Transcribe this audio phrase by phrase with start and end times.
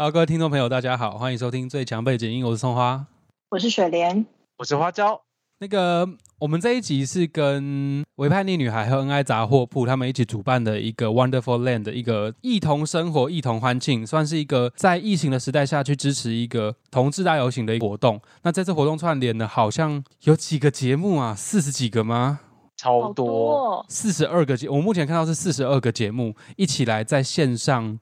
[0.00, 3.04] Hello，各位听众朋友，大家好，欢迎收听最强背景音，我是松花。
[3.50, 4.24] 我是雪莲，
[4.56, 5.20] 我是花椒。
[5.58, 18.18] 那个，我们这一集是跟维叛逆女孩和恩爱杂货铺他们一起主办的一个 Wonderful Land 的一个一同生活、一同欢庆，算是一个在疫情的时代下去支持一个同志大游行的一个活动。
[18.42, 22.40] 那这次活动串联呢，好像有几个节目啊，四十几个吗？
[22.74, 27.98] 超多，哦四十二个节，我目前看到是四十二个节目一起来在线上，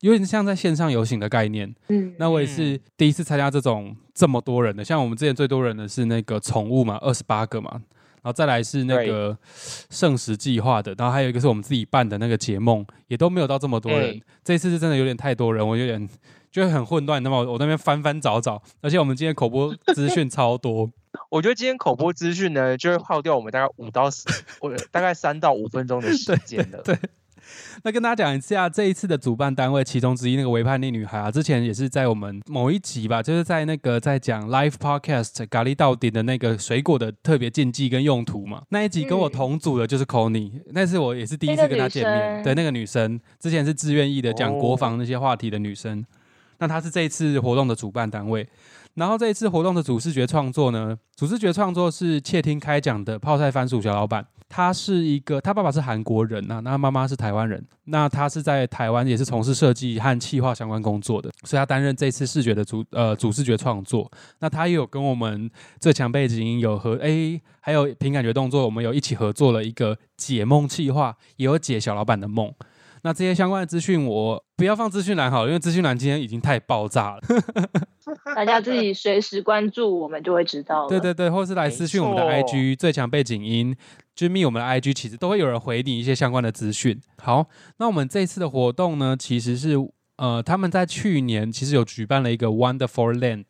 [0.00, 1.74] 有点像在线上游行的概念。
[1.88, 9.36] 嗯，那我也是第一次参加这种这么多人的，像我们之前最多人的是那个宠物嘛，二十八个嘛，然后再来是那个
[9.90, 14.12] 圣食计划的，然后还有一个是我们自己办的那个节梦，也都没有到这么多人。
[14.12, 16.08] 对这次是真的有点太多人，我有点
[16.50, 17.22] 觉得很混乱。
[17.22, 20.90] 那么我我那边翻翻找找，而且我们今天口播资讯超多，
[21.28, 24.24] 我觉得今天口播资讯呢，就会耗掉我们大概五到十，
[24.60, 26.80] 或者大概三到五分钟的时间了。
[26.84, 26.96] 对
[27.84, 43.20] 那跟大家讲一下，这一次的主办单位其中之一那个维叛逆女孩啊，之前也是在我们某一集吧，就是在那个在讲 live podcast 咖喱到底的那个水果的特别禁忌跟用途嘛，那一集跟我嗯同组的就是 c o n y 那是我也是第一次跟她见面，对那个女生。
[43.38, 46.04] 之前是自愿意的讲哦国防那些话题的女生，
[46.58, 48.48] 那她是这一次活动的主办单位。
[48.94, 64.10] 然后这一次活动的主视觉创作呢，主视觉创作是窃听开讲的泡菜番薯小老板，他是一个，他爸爸是韩国人啊、那他妈妈是台湾人，那他是在台湾也是从事设计和企划相关工作的，所以他担任这次视觉的主呃主视觉创作。
[64.38, 72.52] 那他也有跟我们最强背景音有和诶，还有凭感觉动作，我们有一起合作了一个解梦企划，也有解小老板的梦。
[73.02, 77.20] 那这些相关的资讯，我不要放资讯栏好了，因为资讯栏今天已经太爆炸了。
[78.34, 80.88] 大家自己随时关注，我们就会知道了。
[80.88, 83.76] 对对对，或是来私讯我们的 IG 最强背景音，
[84.14, 87.00] 就是密我们的 IG，其实都会有人回你一些相关的资讯。
[87.18, 87.46] 好，
[87.78, 89.76] 那我们这次的活动呢，其实是
[90.16, 93.44] 呃，他们在去年其实有举办了一个 Wonderful Land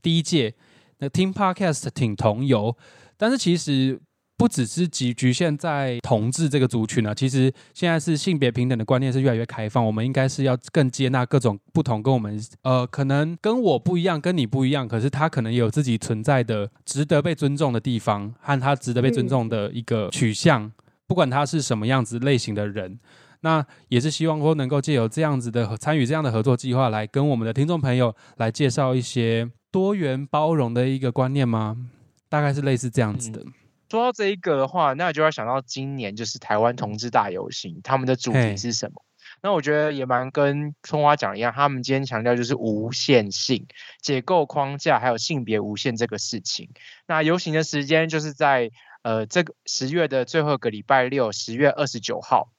[0.00, 0.54] 第一届，
[0.98, 2.76] 那 Team Podcast 挺同游，
[3.16, 4.00] 但是其实。
[4.36, 20.70] 不只是局局限在同志这个族群啊，其实现在是性别平等的观念是越来越开放，我们应该是要更接纳各种不同，跟我们呃可能跟我不一样，跟你不一样，可是他可能也有自己存在的值得被尊重的地方，和他值得被尊重的一个取向，
[21.06, 22.98] 不管他是什么样子类型的人。
[23.40, 31.76] 那也是希望说能够借由这样子的参与这样的合作计划，来跟我们的听众朋友来介绍一些多元包容的一个观念吗？
[32.28, 33.42] 大概是类似这样子的。
[33.90, 39.02] 说到这一个的话，那就要想到今年就是台湾同志大游行，他们的主嘿题是什么？
[39.42, 43.66] 那我觉得也蛮跟春花讲一样，他们今天强调就是无限性、
[44.00, 46.70] 解构框架，还有性别无限这个事情。
[47.06, 48.70] 那游行的时间就是在
[49.02, 52.50] 呃这个十月的最后一个礼拜六，十月二十九号。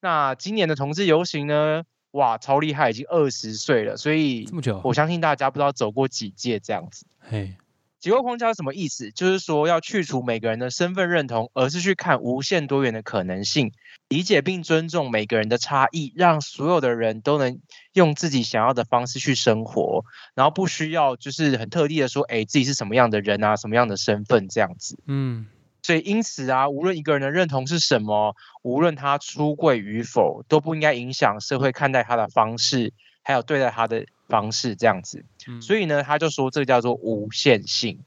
[0.00, 7.06] 那今年的同志游行呢，哇，超厉害，已经二十岁了，所以这么久，我相信大家不知道走过几届这样子。
[7.20, 7.56] 嘿，
[8.00, 9.10] 结构框架是什么意思？
[9.10, 13.72] 就是说要去除每个人的身份认同，而是去看无限多元的可能性，
[14.08, 17.60] 理解并尊重每个人的差异，让所有的人都能
[17.92, 20.04] 用自己想要的方式去生活，
[20.34, 24.96] 然后不需要就是很特地的说，哎，自己是什么样的人啊，什么样的身份这样子。
[25.06, 25.46] 嗯，
[25.82, 32.92] 所以因此啊，无论一个人的认同是什么，无论他出柜与否，都不应该影响社会看待他的方式，
[33.28, 35.22] 还有对待他的方式这样子。
[35.46, 38.00] 嗯所以呢，他就说这个叫做无限性。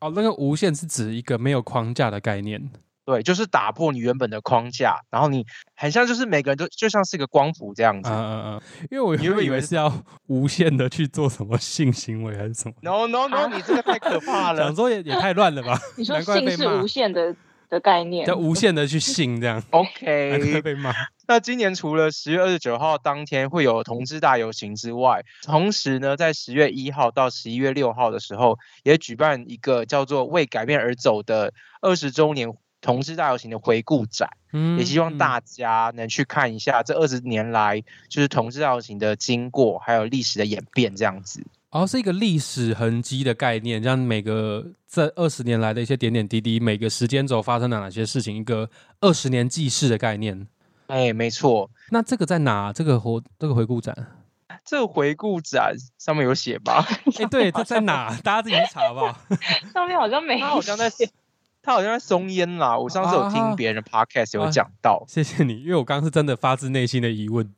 [0.00, 2.70] 哦，那个无限是指一个没有框架的概念。
[3.04, 5.44] 对，就是打破你原本的框架，然后你
[5.74, 8.08] 很像就是每个人都就像是一个光谱这样子。
[8.08, 8.60] 嗯嗯嗯，
[8.90, 9.92] 因为我你原本以会以为是要
[10.28, 14.74] 无限的去做什么性行为还是什么，No No No，你这个太可怕了 想。
[14.74, 15.78] 说也也太乱了吧？
[15.98, 17.34] 你说性是无限的
[17.72, 20.92] 的概念要，无限的去信这样， OK， 被骂。
[21.26, 32.52] 那今年除了十月二十九号当天会有同志大游行之外，同时呢，在十月一号到十一月六号的时候，也举办一个叫做“为改变而走”的二十周年
[32.82, 34.28] 同志大游行的回顾展。
[34.54, 41.42] 嗯也希望大家能去看一下这二十年来就是同志大游行的经过，还有历史的演变这样子。
[41.72, 48.68] 哦，是一个历史痕迹的概念，让每个这二十年来的一些点点滴滴，每个时间轴发生了哪些事情，一个
[49.00, 50.46] 二十年记事的概念。
[50.88, 52.70] 哎，没错，那这个在哪？
[52.74, 53.96] 这个活这个回顾展？
[54.66, 56.86] 这个回顾展上面有写吧？
[57.18, 58.14] 哎，对，这在哪？
[58.22, 59.18] 大家自己去查好不好？
[59.72, 60.90] 上面好像没他好像在，
[61.62, 62.76] 他好像在松烟啦。
[62.78, 65.02] 我上次有啊听别人的 podcast 有啊讲到。
[65.08, 67.50] 谢谢你，因为我刚刚是真的发自内心的疑问。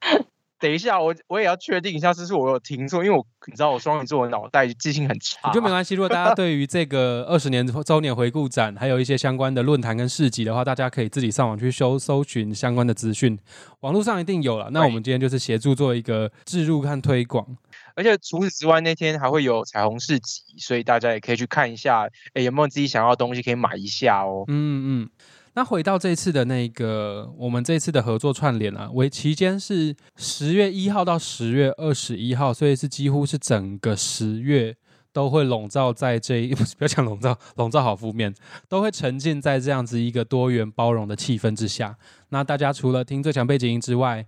[0.60, 3.02] 等一下，我我也要确定一下，是不是我有听错？
[3.02, 5.48] 因为我你知道我双鱼座的脑袋记性很差。
[5.48, 5.94] 我觉得没关系。
[5.94, 13.38] 如果大家对于这个 二十年周年回顾展，还有一些相关的论坛跟市集的话，大家可以自己上网去搜搜寻相关的资讯，
[13.80, 14.68] 网络上一定有了。
[14.70, 17.46] 那我们今天就是协助做一个置入和推广。
[17.94, 24.44] 而且除此之外，那天还会有彩虹市集，所以大家也可以去看一下，哎，有没有自己想要的东西可以买一下哦。
[24.48, 25.10] 嗯嗯。
[25.54, 34.76] 那回到这次的那个，我们这次的合作串联啊，为期间是十月一号到十月二十一号，所以是几乎是整个十月
[35.12, 38.32] 都会笼罩在这一， 不要讲笼罩，笼罩好负面，
[38.68, 41.96] 都会沉浸在这样子一个多元包容的气氛之下。
[42.28, 44.24] 那大家除了听最强背景音之外，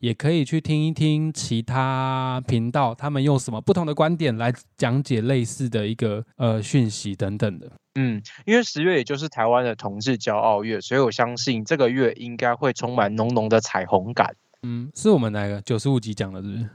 [0.00, 7.70] 也可以去听一听其他频道，他们用什么不同的观点来讲解类似的一个呃讯息等等的。
[7.94, 14.34] 嗯，因为十月也就是台湾的同志骄傲月，所以我相信这个月应该会充满浓浓的彩虹感。
[14.62, 16.68] 嗯，是我们那个九十五集讲的，是不是？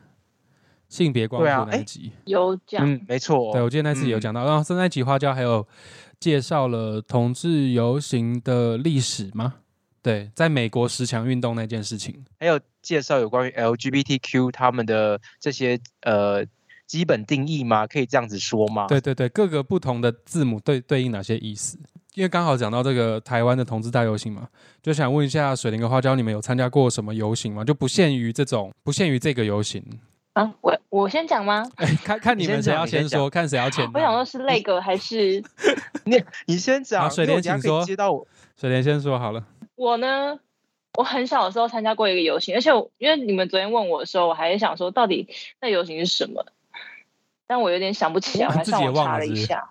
[0.88, 3.51] 性别光谱那一集有讲，嗯，没错。
[3.51, 5.68] 对我记得那次有讲到，然后那集花椒还有
[6.19, 9.56] 介绍了同志游行的历史吗？
[10.01, 16.45] 对，在美国十强运动那件事情，还有介绍有关于 LGBTQ 他们的这些呃。
[16.89, 17.86] 基本定义吗？
[17.86, 18.88] 可以这样子说吗？
[18.88, 21.77] 对对对，各个不同的字母对对应哪些意思？
[22.15, 24.50] 因为刚好讲到这个台湾的同志大游行嘛，
[24.81, 27.63] 就想问一下水灵跟花椒，你们有参加过什么游行吗？
[27.63, 29.86] 就不限于这种，不限于这个游行。
[30.33, 31.69] 啊，我我先讲吗？
[31.77, 33.85] 哎，看看你们谁要先说，看谁要先。
[33.94, 35.44] 我想说是那个还是
[36.06, 37.09] 你你先讲。
[37.09, 37.85] 水莲请说。
[37.85, 38.27] 接到我，
[38.59, 39.45] 水莲先说好了。
[39.75, 40.39] 我呢，
[40.97, 45.27] 我很小的时候参加过一个游行，而且因为你们昨天问我的时候，我还是想说到底
[45.62, 46.45] 那游行是什么。
[47.49, 49.69] 但我有点想不起来，我还上网查了一下，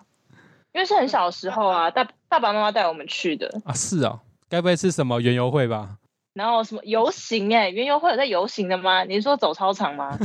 [0.73, 5.95] 因为是很小的时候啊，大爸爸妈妈带我们去的啊，是啊，该不会是什么园游会吧？
[6.33, 7.55] 然后什么游行？
[7.55, 9.05] 哎，园游会有在游行的吗？
[9.05, 10.19] 你是说走操场吗？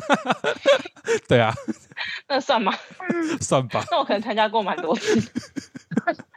[1.29, 1.55] 对啊，
[2.27, 2.75] 那算吗？
[3.41, 3.85] 算吧。
[3.89, 5.31] 那我可能参加过蛮多次。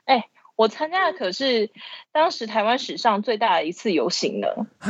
[0.05, 0.23] 哎，
[0.55, 1.71] 我参加的可是
[2.11, 4.47] 当时台湾史上最大的一次游行呢。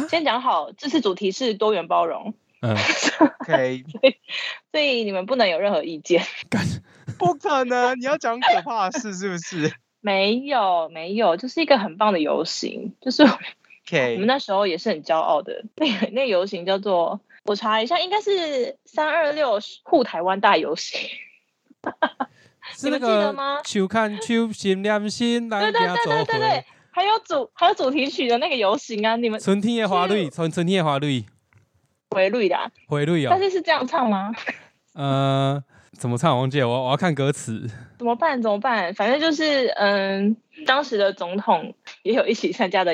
[0.10, 2.34] 先讲好，这次主题是多元包容。
[2.62, 2.76] 嗯，
[3.42, 3.84] OK，
[4.72, 6.24] 所以你们不能有任何意见。
[7.18, 9.74] 不可能，你要讲可怕的事是不是？
[10.02, 14.14] 没有，没有，就是一个很棒的游行，就是 OK。
[14.14, 15.64] 我们那时候也是很骄傲的。
[15.76, 21.00] 那个那游行叫做，我查一下，应该是三二六护台湾大游行。
[22.76, 23.62] 是那个吗？
[23.64, 31.26] 秋看求，心良心，对对对对对对，还有主还有主题曲的那个游行啊，你们春天的花蕊，春春天的花蕊。
[32.10, 32.58] 回绿的，
[32.88, 33.30] 回绿哦。
[33.32, 34.32] 但是是这样唱吗？
[34.94, 35.64] 呃，
[35.94, 36.36] 怎么唱？
[36.38, 37.70] 王姐，我我要看歌词。
[37.98, 38.42] 怎么办？
[38.42, 38.94] 怎么办？
[38.94, 41.74] 反正就是，嗯，当时的总统
[42.04, 42.94] 也有一起参加的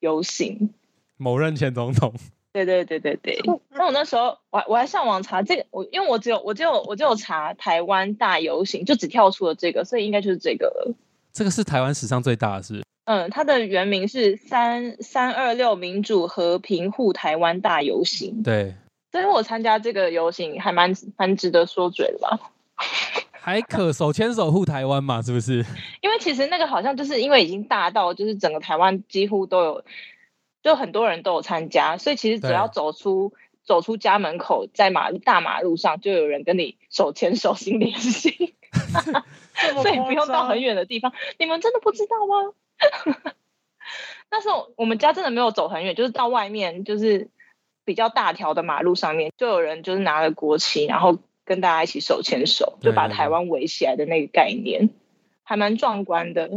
[0.00, 0.72] 游行。
[1.16, 2.12] 某任前总统。
[2.52, 3.40] 对对对对对。
[3.70, 10.94] 那我那时候，我我还上网查这个，我因为我只有我只有我只有查台湾大游行，就只跳出了这个，所以应该就是这个了。
[11.32, 12.82] 这个是台湾史上最大的是。
[13.04, 18.42] 嗯，它的原名是三三二六民主和平护台湾大游行。
[18.42, 18.74] 对，
[19.12, 22.40] 所以我参加这个游行还蛮蛮值得说嘴的吧？
[23.32, 25.20] 还可手牵手护台湾嘛？
[25.20, 25.64] 是不是？
[26.00, 29.84] 因为其实那个好像就是因为已经大到就是整个台湾几乎都有，
[30.62, 38.32] 就很多人都有参加，所以其实只要走出走出家门口，在马大马路上就有人跟你手牵手心连心，
[39.82, 41.12] 所以不用到很远的地方。
[41.38, 42.54] 你们真的不知道吗？
[44.30, 47.28] 那时候我们家真的没有走很远，就是到外面，就是
[47.84, 54.90] 比较大条的马路上面，就有人就是拿了国旗，然后跟大家一起手牵手，就把台湾围起来的那个概念，
[55.44, 56.48] 还蛮壮观的。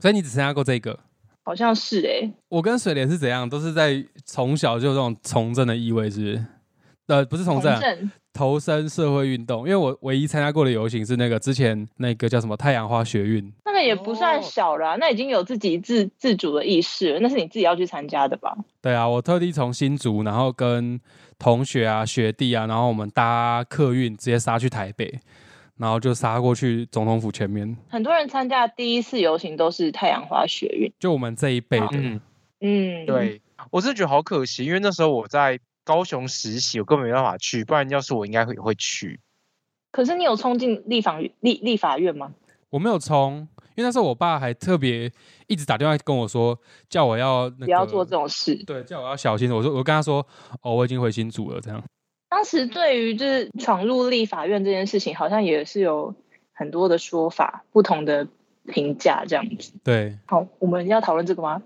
[0.00, 1.00] 所以你只参加过这个？
[1.44, 2.32] 好像是哎。
[2.48, 3.48] 我跟水莲是怎样？
[3.48, 6.44] 都是在从小就有这种从政的意味，是不是？
[7.06, 8.10] 呃，不是从政。
[8.34, 18.52] 投身社会运动，因为我唯一参加过的游行是那个之前那个叫什么太阳花学运，那个也不算小了，那已经有自己自自主的意识了，那是你自己要去参加的吧？
[18.82, 21.00] 对啊，我特地从新竹，然后跟
[21.38, 25.20] 同学啊、学弟啊，然后我们搭客运直接杀去台北，
[25.76, 27.76] 然后就杀过去总统府前面。
[27.88, 32.20] 很多人参加第一次游行都是太阳花学运，就我们这一辈的，
[32.60, 35.60] 嗯，对我是觉得好可惜，因为那时候我在。
[35.84, 39.20] 高雄实习，我根本没办法去，不然要是我应该会会去。
[39.92, 42.32] 可是你有冲进立法立立法院吗？
[42.70, 45.12] 我没有冲，因为那时候我爸还特别
[45.46, 48.56] 一直打电话跟我说，叫我要不要做这种事。
[48.64, 49.48] 对，叫我要小心。
[49.52, 50.26] 我说我跟他说，
[50.62, 51.60] 哦，我已经回新组了。
[51.60, 51.80] 这样。
[52.28, 56.12] 当时对于就是闯入立法院这件事情，好像也是有
[56.52, 58.26] 很多的说法，不同的
[58.66, 59.72] 评价这样子。
[59.84, 60.18] 对。
[60.26, 61.62] 好，我们要讨论这个吗？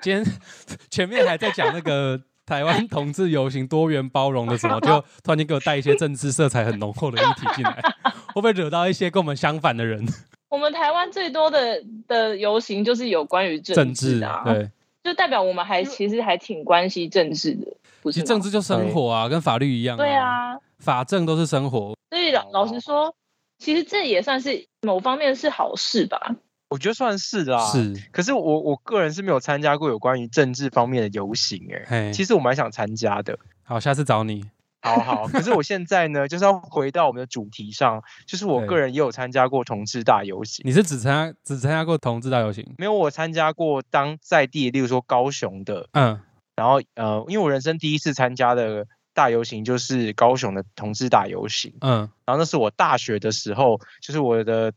[0.00, 0.24] 今天
[0.88, 2.22] 前面还在讲那个。
[2.48, 7.80] 台湾同志游行多元包容的什么， 就突然间给我带一些政治色彩很浓厚的议题进来，
[8.32, 10.06] 会不会惹到一些跟我们相反的人？
[10.48, 14.70] 我们台湾最多的的游行就是有关于政治的，对，
[15.04, 17.66] 就代表我们还其实还挺关心政治的，
[18.00, 18.22] 不是？
[18.22, 21.94] 政治就生活啊，跟法律一样，对啊，法政都是生活。
[22.08, 23.14] 所以老老实说，
[23.58, 26.34] 其实这也算是某方面是好事吧。
[26.68, 27.94] 我觉得算是啦，是。
[28.12, 33.38] 可是我我个人是没有参加过有关于政治方面的游行，哎，其实我蛮想参加的。
[33.62, 34.44] 好，下次找你。
[34.82, 35.26] 好好。
[35.26, 40.62] 可是我现在呢，就是要回到我们的主题上，就是我个人也有参加过同志大游行。
[40.66, 42.64] 你是只参加只参加过同志大游行？
[42.76, 46.20] 没有，我参加过当在地，例如说高雄的，嗯，
[46.54, 54.72] 然后呃，因为我人生第一次参加的大游行就是高雄的同志大游行，嗯，然后那是我大学的时候，就是我的。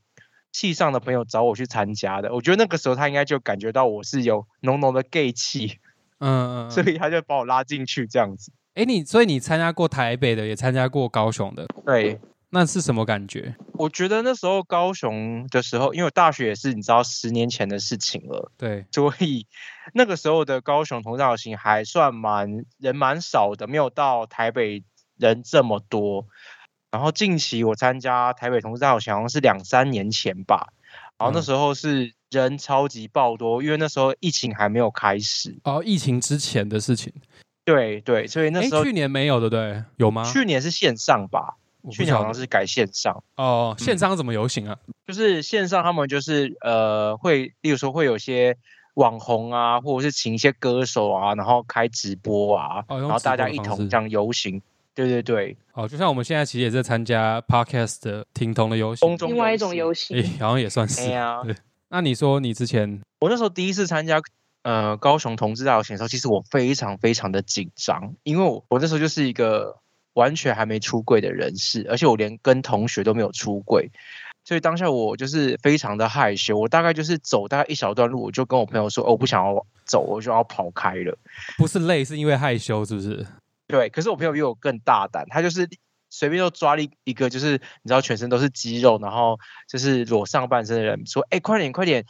[0.51, 5.79] 系上的朋友找我去参加的，我觉得那个时候他应该就感觉到我是有浓浓的 gay 气，
[6.19, 8.51] 嗯嗯，所以他就把我拉进去这样子。
[8.73, 12.19] 哎，你所以你参加过台北的，也参加过高雄的，对，
[12.51, 13.55] 那是什么感觉？
[13.73, 19.47] 我觉得那时候高雄的时候，因为我大学也是你知道十年前的事情了，对，所以
[19.93, 24.83] 那个时候的高雄同造型还算蛮人蛮少的，没有到台北
[25.17, 26.27] 人这么多。
[26.91, 30.73] 然后近期我参加台北同志大游行，好像是两三年前吧。
[31.17, 35.55] 然后那时候是人超级爆多，因为那时候疫情还没有开始。
[35.63, 37.13] 哦，疫情之前的事情。
[37.63, 39.83] 对对，所以那时候去年没有，对不对？
[39.97, 40.23] 有吗？
[40.23, 41.55] 去年是线上吧？
[41.91, 43.23] 去年好像是改线上。
[43.37, 44.75] 哦，线上怎么游行啊？
[45.07, 48.57] 就是线上他们就是呃会，例如说会有些
[48.95, 54.61] 网红啊，或者是请一些歌手啊，然后开直播啊，然后大家一同这样游行。
[54.93, 61.07] 对对对，哦，就像我们现在其实也在参加 podcast 的听童的游戏，另外一种游戏，哎，好像也算是。
[61.45, 61.55] 对，
[61.89, 64.21] 那你说你之前，我那时候第一次参加
[64.63, 69.77] 呃高雄同志大游行的时候，其实我非常非常的紧张，因为我我那时候就是一个
[70.13, 73.89] 完全还没出柜的人士，而且我连跟同学都没有出柜，
[74.43, 81.17] 所以当下我就是非常的害羞，我大概就是走大概一小段路，我就跟我朋友说，哦，我不想要走，我就要跑开了。
[81.57, 83.25] 不是累，是因为害羞，是不是？
[83.71, 85.67] 对，可是我朋友比我更大胆，他就是
[86.09, 92.05] 随便就抓了一个，就是你知道全身都是肌肉，然后就是裸上半身的人，说：“哎，快点快点，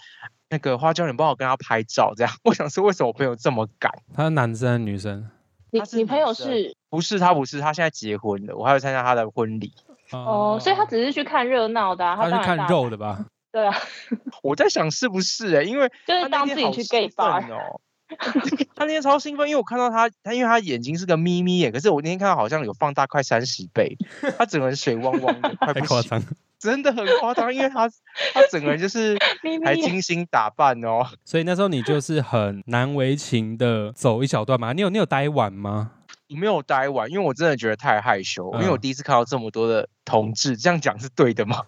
[0.50, 3.91] 那个花椒，你帮我跟他拍照。”这样， 我想说，为什么我朋友这么敢？
[4.13, 5.30] 他是男生女生？
[5.72, 6.75] 你你朋友是？
[6.89, 9.72] 不是他不是，他现在结婚了，我还要参加他的婚礼。
[10.12, 13.25] 哦，所以他只是去看热闹的，他是看肉的吧？
[13.51, 13.74] 对啊，
[14.44, 17.80] 我在想是不是哎，因为就是当自己去 gay bar 哦。
[18.75, 23.98] 他那天超兴奋，因为我看到他，他因为他眼睛是个眯眯眼，可是我那天看到好像有放大快三十倍，
[24.38, 26.22] 他整个人水汪汪的，太夸张，
[26.60, 27.88] 真的很夸张，因为他
[28.34, 29.18] 他整个人就是
[29.63, 35.91] 还精心打扮哦，所以那时候你就是很难为情的走一小段嘛，你有你有待晚吗？
[36.31, 38.50] 我没有待完，因为我真的觉得太害羞。
[38.53, 41.63] 因为我第一次看到这么多的同志，这样讲是对的吗？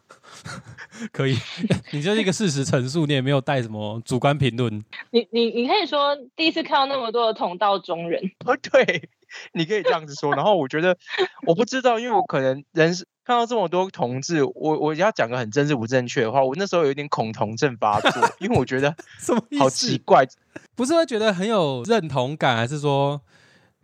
[1.11, 1.37] 可以，
[1.91, 4.83] 你就是一个事实陈述，你也没有带什么主观评论。
[5.11, 8.21] 你你你可以说第一次看到那么多的同道中人。
[8.45, 9.09] 哦，对，
[9.53, 10.33] 你可以这样子说。
[10.33, 10.97] 然后我觉得
[11.45, 20.25] 我不知道，因为我可能人是看到这么多同志，我我要讲个很政治不正确的话，我那时候有一点恐同症发作，因为我觉得什么好奇怪，
[20.75, 23.21] 不是会觉得很有认同感，还是说？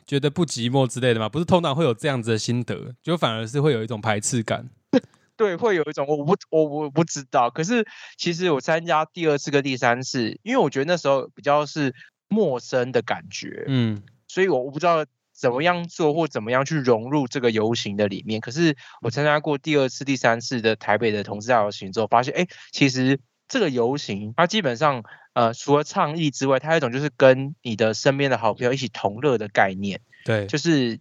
[0.10, 1.30] 觉得不寂寞之类的吗？
[1.30, 4.68] 不是通常会有这样子的心得，就反而是会有一种排斥感。
[5.38, 7.48] 对，会有一种我不我我不知道。
[7.52, 7.86] 可是
[8.18, 11.94] 其实我参加第二次跟第三次，因为我觉得那时候比较是
[12.28, 18.42] 陌生的感觉，嗯，所以我我不知道怎么样做或怎么样去融入这个游行的里面。
[18.42, 25.04] 可是我参加过第二次、第三次的台北的同志大游行之后，发现哎，其实这个游行它基本上。
[25.34, 30.02] 呃，除了倡议之外，它有一种就是跟你的身边的好朋友一起同乐的概念。
[30.26, 31.00] 对，就是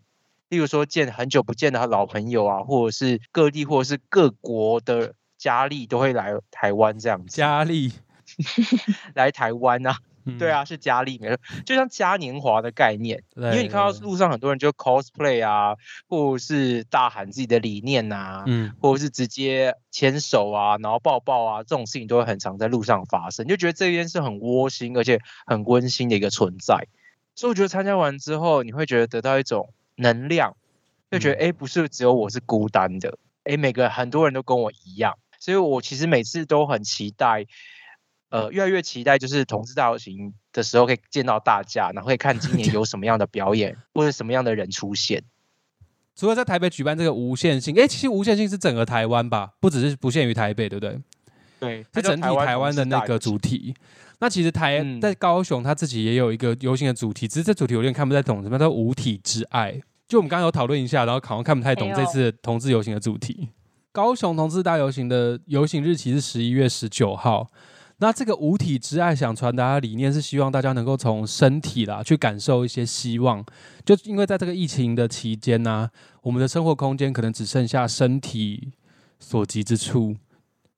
[0.48, 7.36] 例如说见很久不见的老朋友啊，或者是各地或者是各国的佳丽都会来台湾这样子。
[7.36, 7.90] 佳丽
[9.14, 9.96] 来台湾啊。
[10.36, 15.76] 对啊，是嘉丽，没错，就像嘉年华的概念，因为你看到路上很多人就 cosplay 啊，
[16.08, 26.88] 或者是大喊自己的理念呐，嗯，或者是直接牵手啊，然后抱抱啊，这种事情都会很常在路上发生，就觉得这边是很窝心，而且很温馨的一个存在。
[27.34, 30.56] 所以我觉得参加完之后，你会觉得得到一种能量，
[31.10, 37.46] 就觉得哎，不是只有我是孤单的，哎，每个很多人都跟我一样，所以我其实每次都很期待。
[38.30, 45.22] 呃，越来越期待就是同志大游行的时候可以见到大家，然后可以看今年有什么样的表演或者什么样的人出现。
[46.14, 51.00] 除了在台北举办这个无限性，哎，其实无限性是整个台湾吧，不只是不限于台北，对不对？
[51.60, 53.74] 对，是整体台湾的那个主题。
[54.18, 59.80] 那其实台在高雄，他自己也有一个游行的主题，只是这主题有点看不太懂，什么叫五体之爱？
[60.08, 63.48] 就我们刚刚有讨论一下，然后好像看不太懂这次同志游行的主题。
[63.92, 67.46] 高雄同志大游行的游行日期是十一月十九号。
[68.00, 73.44] 那这个无体之爱想传达的理念是希望大家能够从身体啦去感受一些希望，
[73.84, 75.90] 就因为在这个疫情的期间呢，
[76.22, 78.72] 我们的生活空间可能只剩下身体
[79.18, 80.14] 所及之处，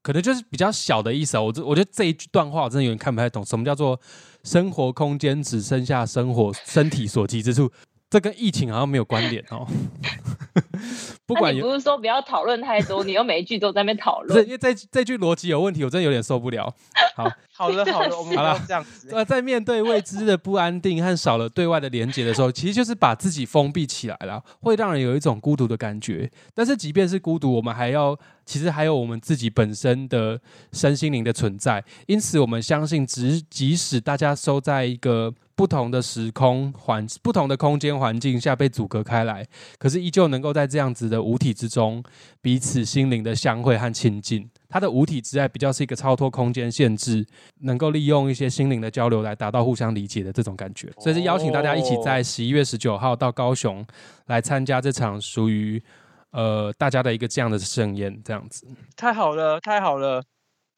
[0.03, 1.39] 可能就是比较小的意思。
[1.39, 4.00] 我这我觉得这一句段话我真的有点看不太懂，什么叫做
[4.43, 7.71] 生活空间只剩下生活身体所及之处？
[8.11, 9.67] 这跟疫情好像没有关联哦。
[11.25, 14.37] 不管你不是说不要讨论太多，你又每一句都在那边讨论。
[14.37, 16.75] 是因为这这句逻辑有问题，我真的有点受不了。
[17.14, 19.09] 好，好 了好了， 我们好了这样子。
[19.12, 26.29] 呃，在面对未知的不安定和少了对外的连接的时候，其实就是把自己封闭起来了，会让人有一种孤独的感觉。
[26.52, 30.40] 但是即便是孤独，我们还要其实还有我们自己本身的
[30.73, 31.85] 身心灵的存在。
[32.09, 35.33] 因此，我们相信，只即使大家收在一个。
[35.61, 39.47] 不同的时空环，不同的空间环境下被阻隔开来，
[39.79, 42.02] 可是依旧能够在这样子的五体之中，
[42.40, 44.49] 彼此心灵的相会和亲近。
[44.71, 47.26] 它的五体之爱比较是一个超脱空间限制，
[47.61, 50.90] 能够利用一些心灵的交流来达到互相理解的这种感觉。
[50.99, 53.87] 所以是邀请大家一起在十一月十九号到高雄
[54.29, 55.83] 来参加这场属于
[56.31, 58.67] 呃大家的一个这样的盛宴，这样子。
[58.97, 60.23] 太好了，太好了。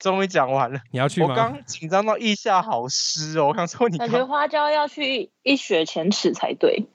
[0.02, 1.28] 终于讲完了，你要去吗？
[1.30, 6.87] 我刚紧张到腋下好湿哦，我想说你感觉花椒要去一雪前耻才对，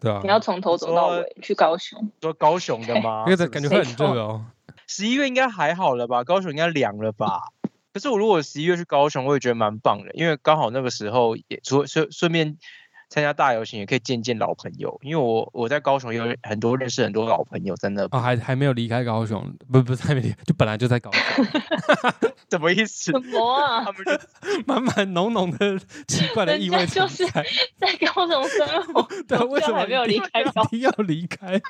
[0.00, 3.24] 对啊，你要从头走到尾去高雄，说高雄的吗？
[3.26, 4.46] 因 为感觉会很热哦。
[4.86, 6.22] 十一月应该还好了吧？
[6.22, 7.48] 高雄应该凉了吧？
[7.92, 12.56] 可是我如果十一月去高雄，我也觉得蛮棒的，因为刚好那个时候也除顺顺便。
[13.12, 21.44] 参加大游行也可以见见老朋友，因为我我在高雄有很多认识很多老朋友，真的哦，还还没有离开高雄，不不是还没离，就本来就在高雄，
[22.48, 23.12] 什么意思？
[23.12, 23.84] 什么啊？
[23.84, 24.20] 他们
[24.64, 25.78] 满满浓浓的
[26.08, 27.44] 奇怪的意味，就 是在
[28.14, 30.40] 高雄生活，对，为什么没有离开？
[30.40, 31.60] 一定要离开？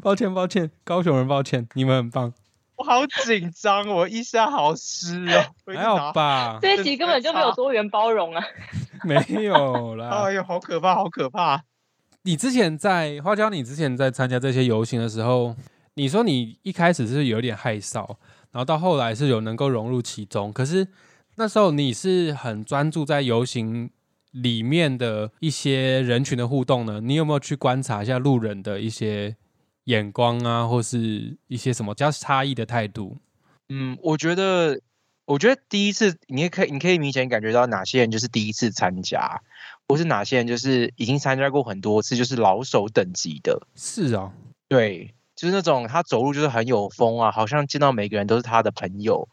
[0.00, 2.32] 抱歉抱歉，高雄人抱歉，你们很棒。
[2.76, 6.58] 我好紧张，我一下好湿哦，还好吧？
[6.62, 8.42] 这一集根本就没有多元包容啊。
[9.06, 10.08] 没有啦！
[10.08, 11.62] 哎呦，好可怕，好可怕！
[12.22, 15.56] 你之前在花椒，你之前在参加这些游行的时候，
[15.94, 18.06] 你说你一开始是有点害臊，
[18.52, 20.52] 然后到后来是有能够融入其中。
[20.52, 20.86] 可是
[21.36, 23.90] 那时候你是很专注在游行
[24.32, 27.00] 里面的一些人群的互动呢？
[27.00, 29.34] 你有没有去观察一下路人的一些
[29.84, 33.16] 眼光啊，或是一些什么较差异的态度？
[33.70, 34.78] 嗯，我觉得。
[35.26, 39.40] 我觉得第一次，你可以，你可以明显感觉到哪些人就是第一次参加，
[39.86, 43.64] 或是哪些人就是已经参加过很多次，就是老手等级的。
[43.76, 44.32] 是啊，
[44.66, 49.28] 对，就是那种他走路就是很有风啊，好像见到每个人都是他的朋友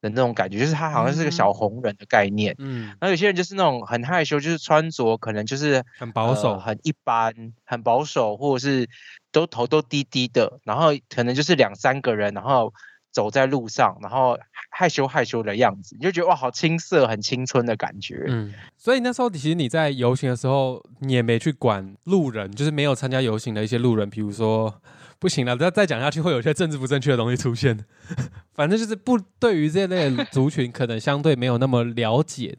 [0.00, 2.54] 的那种感觉，就是他好像是个小红人的概念。
[2.56, 8.88] 嗯，然后有些人就是那种很害羞，就是穿着可能就是很保守、很一般、很保守，或者是
[9.32, 12.72] 都头都低低的，然后可能就是两三个人，然后。
[13.12, 14.38] 走在路上，然后
[14.78, 18.22] 害羞害羞的样子，你就觉得哇，好青涩，很青春的感觉。
[18.28, 24.82] 嗯，所以那时候其实你在游行的时候，你也没去管路人，就是没有参加游行的一些路人，比如说
[25.18, 27.86] 不行了，再再讲下去会有一些政治不正确的东西出现。
[28.52, 32.58] 反正就是不对于这类族群可能相对没有那么了解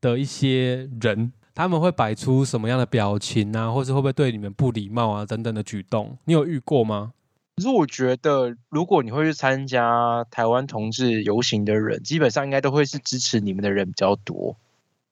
[0.00, 7.14] 的一些人，他们会摆出什么样的表情啊，或者会不会对你们不礼貌啊等等的举动，你有遇过吗？
[7.58, 14.56] 可是我觉得，如果你会去参加台湾同志游行的人，基本上应该都会是支持你们的人比较多，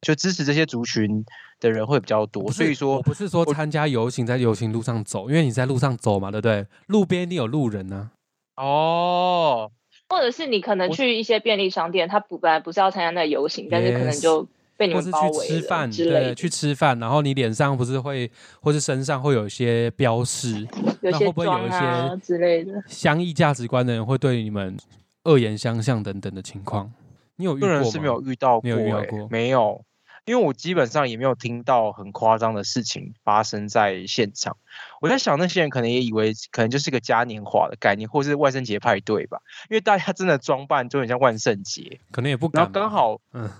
[0.00, 1.24] 就支持这些族群
[1.58, 2.52] 的人会比较多。
[2.52, 6.66] 所以说，我不是说参加游行在游行路上走，因为你在路上走嘛，对不对？
[6.86, 8.10] 路边一定有路人呢。
[8.54, 9.72] 哦，
[10.08, 14.46] 或者是你可能去一些便利商店，他不本来不是要参加那游行，但是可能就。
[14.76, 20.66] 被你们包围吃饭，对，去吃饭，然后你脸上不是会，或是身上会有一些标识，
[21.00, 24.76] 那会不会有一些之类的 相异价值观的人会对你们
[25.24, 26.92] 恶言相向等等的情况？
[27.36, 27.74] 你有遇过吗？
[27.74, 29.84] 个人是没有遇到过，没有遇到过，没有，
[30.26, 34.56] 因为我基本上也没有听到很夸张的事情发生在现场。
[35.00, 39.38] 我在想，那些人可能也以为可能就是个嘉年华的概念，或是万圣节派对吧？
[39.70, 43.50] 因为大家真的装扮就很像万圣节，可能也不敢，刚好，嗯。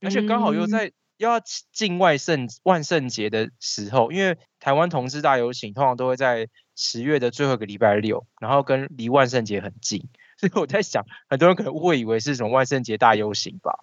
[0.00, 1.40] 而且刚好又在要
[1.72, 10.08] 境外圣万圣节的时候，因为台湾同志大游行通常都会在十月的最后一个礼拜六，然后跟离万圣节很近，
[10.38, 13.80] 所以我在想，很多人可能误会以为是什么万圣节大游行吧？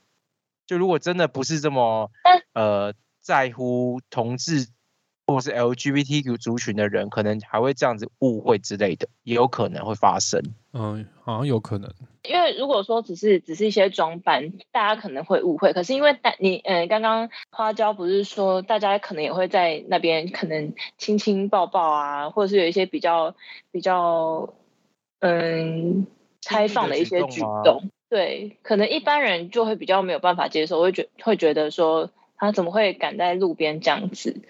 [0.66, 2.12] 就如果真的不是这么
[2.54, 4.68] 呃在乎同志
[5.26, 10.42] 或是 LGBTQ 族群的人，可能还会这样子误会之类的，也有可能会发生。
[10.80, 11.92] 嗯，好像有可能。
[12.24, 15.74] 因为如果说只是只是一些装扮，大家可能会误会。
[15.74, 23.36] 可是因为大你嗯，刚刚花椒不是说大家可能也会在那边可能亲亲抱抱啊，或者是有一些比较
[23.72, 24.54] 比较
[25.20, 26.06] 嗯
[26.46, 34.42] 开放的一些举动，对，可能一般人就会比较没有办法接受，会觉会觉得说他怎么会敢在路边这样子？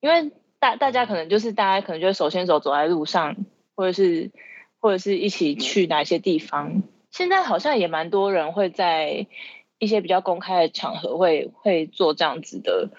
[0.00, 3.36] 因为大大家可能就是大家可能就手牵手走在路上，
[3.76, 4.30] 或者是。
[4.80, 6.82] 或者是一起去哪些地方？
[7.10, 9.26] 现在好像也蛮多人会在
[9.78, 12.90] 一些比较公开的场合会会做这样子的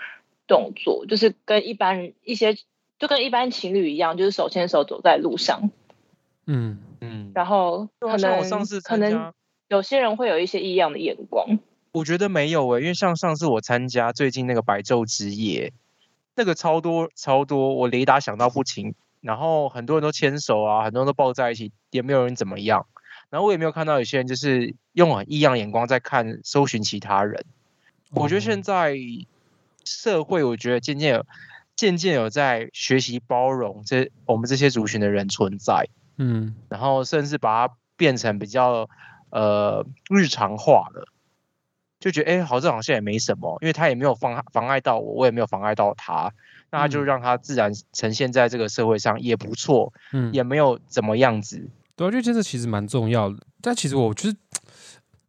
[0.47, 2.55] 动作，就是跟一般一些
[2.99, 5.71] 就跟一般情侣一样，就是手牵手走在路上。
[6.45, 7.31] 嗯嗯。
[7.33, 9.33] 然后可能我上次可能
[9.67, 11.59] 有些人会有一些异样的眼光。
[11.93, 15.73] 我觉得没有诶，因为像上次我参加最近那个白昼之夜，
[16.35, 18.95] 那个超多超多，我雷达想到不清。
[19.21, 22.85] 然后很多人都牵手啊，很多人都抱在一起，也没有人怎么样。
[23.29, 27.45] 然后我也没有看到有些人就是用很异样眼光在看、搜寻其他人。
[28.09, 28.95] 我觉得现在
[29.85, 31.25] 社会，我觉得渐渐有、
[31.77, 35.87] 渐渐有在学习包容这我们这些族群的人存在。
[36.17, 38.89] 嗯，然后甚至把它变成比较
[39.29, 41.07] 呃日常化了，
[41.99, 46.33] 就觉得哎，好像好像也没什么，因为他也没有妨妨碍到我，我也没有妨碍到他。
[46.71, 51.69] 那就让他自然呈现在这个社会上也不错，嗯，也没有怎么样子。
[51.95, 53.37] 对，我觉得这个其实蛮重要的。
[53.61, 54.37] 但其实我觉得，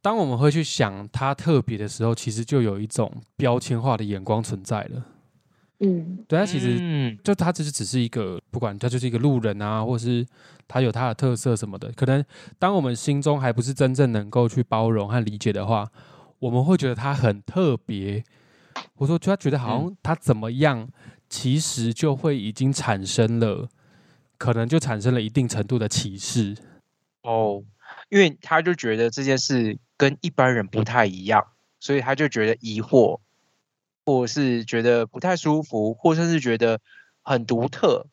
[0.00, 5.04] 当我们会去想他特别的时候，其实就有一种标签化的眼光存在了。
[5.80, 10.24] 嗯，对他其实，嗯，就他只是只是一个，不管他就是一个路人啊，或是
[10.68, 11.90] 他有他的特色什么的。
[11.96, 12.24] 可能
[12.58, 15.90] 当我们心中还不是真正能够去包容和理解的话，
[16.38, 18.22] 我们会觉得他很特别。
[18.94, 20.88] 我说，就他觉得好像他怎么样。
[21.32, 23.66] 其实就会已经产生了，
[24.36, 26.54] 可能就产生了一定程度的歧视
[27.22, 27.64] 哦，
[28.10, 31.42] 因为他就觉得这件事跟一般人不太一样，
[31.80, 33.18] 所以他就觉得疑惑，
[34.04, 36.78] 或是觉得不太舒服，或甚至觉得
[37.22, 38.06] 很独特，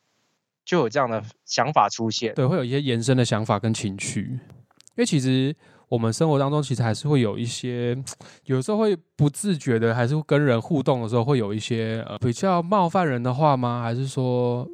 [0.64, 2.34] 就有这样的想法出现。
[2.34, 5.54] 对，会有一些延伸的想法跟情绪，因为其实。
[5.90, 8.00] 我们生活当中其实还是会有一些，
[8.44, 13.82] 有时候会不自觉的，还是跟人互动的时候会有一些呃比较冒犯人的话吗？
[13.82, 14.66] 还是说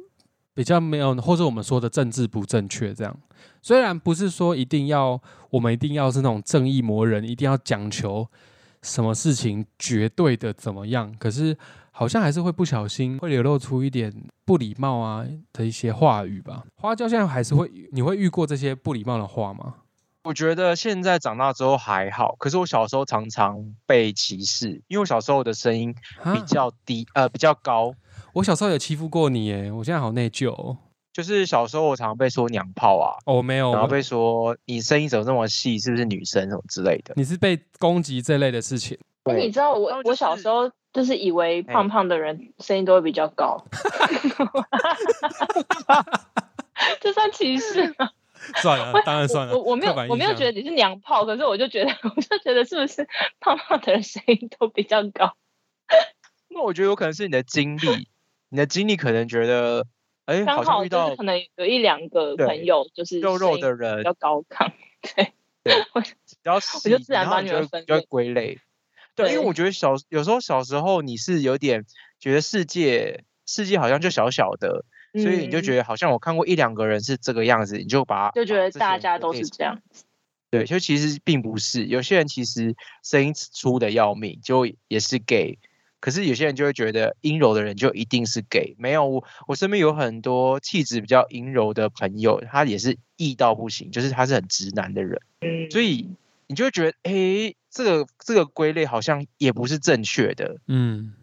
[0.53, 3.19] 比较没有，或者我们说的政治不正确这样？
[3.63, 8.27] 虽然不是说一定要我们一定要是那种正义魔人，一定要讲求
[8.83, 11.57] 什么事情绝对的怎么样，可是
[11.89, 14.13] 好像还是会不小心会流露出一点
[14.45, 16.63] 不礼貌啊的一些话语吧。
[16.75, 19.73] 花椒现在还是会，你会遇过这些不礼貌的话吗？
[20.27, 25.95] 我觉得现在长大之后还好，可是我小时候常常被歧视，因为我小时候的声音
[26.33, 27.93] 比较低，呃，比较高。
[28.33, 30.75] 我小时候有欺负过你耶，我现在好内疚。
[31.13, 37.13] 就是小时候我常常被说娘炮啊，哦，没有，然后被说你声音怎么那么细，是不是女生什么之类的？
[37.15, 38.99] 你是被攻击这类的事情？
[39.33, 43.63] 你知道我我小时候就是以为胖胖的人声音都会比较高
[46.99, 48.09] 这算歧视吗？
[48.61, 49.53] 算了，当然算了。
[49.57, 53.07] 我我没有我没有觉得你是娘炮，可是我就觉得 我就觉得是不是
[53.39, 55.35] 胖胖的人声音都比较高？
[56.49, 58.07] 那我觉得有可能是你的经历，
[58.49, 59.85] 你的经历可能觉得，
[60.25, 65.33] 哎，刚好遇到可能有一两个朋友就是肉肉的人比较高亢，对
[65.63, 68.59] 对，比较细，我就自然把你们分就归类。
[69.15, 71.85] 对，因为我觉得小有时候小时候你是有点
[72.19, 74.85] 觉得世界世界好像就小小的。
[75.13, 80.03] 所以你就觉得好像我看过一两个人是这个样子，你就把就觉得大家都是这样子。
[80.49, 85.59] 对，就其实并不是，有些人其实声音粗的要命，就也是 gay。
[85.99, 88.75] 可是有些人就会觉得阴柔的人就一定是 gay。
[88.77, 95.19] 没有，我身边有很多气质比较阴柔的朋友，他也是异到不行，就是他是很直男的人。
[95.41, 96.11] 嗯，所以
[96.45, 100.57] 你就会觉得，哎，这个这个归类好像也不是正确的。
[100.67, 101.13] 嗯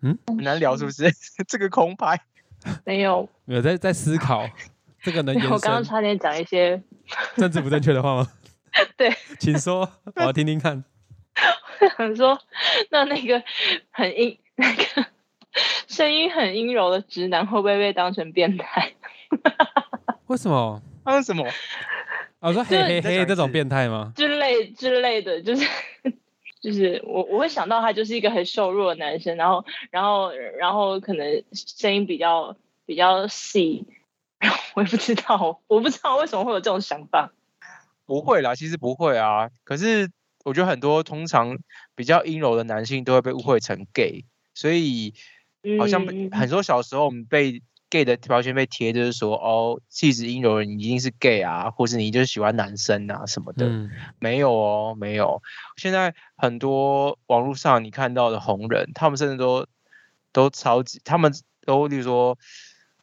[0.00, 1.12] 嗯，很难聊是不是？
[1.46, 2.22] 这个空拍。
[2.84, 4.48] 没有，有在在思考
[5.02, 5.34] 这个能。
[5.50, 6.82] 我刚刚差点讲一些
[7.36, 8.26] 政治不正确的话吗？
[8.96, 10.84] 对，请说，我要听听看。
[11.96, 12.38] 想说，
[12.90, 13.42] 那那个
[13.90, 15.06] 很阴、那个
[15.86, 18.92] 声音很阴柔的直男，会不会被当成变态？
[20.26, 20.80] 为什么？
[21.04, 21.46] 为什么？
[22.40, 24.12] 我说嘿嘿嘿这种变态吗？
[24.16, 25.66] 之类之类的，就是。
[26.64, 33.86] 就是我我会想到他就是一个很瘦弱的男生，然后然后然后可能声音比较比较细，
[34.72, 37.34] 我也不知道，我不知道为什么会有这种想法。
[38.06, 39.50] 不会啦，其实不会啊。
[39.62, 40.10] 可是
[40.42, 41.58] 我觉得很多通常
[41.94, 44.24] 比较阴柔的男性都会被误会成 gay，
[44.54, 45.12] 所以
[45.78, 47.60] 好像很多小时候我们被
[47.94, 53.66] gay 的标签被贴，就是说哦，气质阴柔人你一定是 gay 啊，或是你就是喜欢男生啊什么的。
[53.68, 55.40] 嗯，没有哦，没有。
[55.76, 59.68] 现在很多网络上你看到的红人，他们甚至都
[60.32, 61.32] 都超级，他们
[61.64, 62.36] 都例如说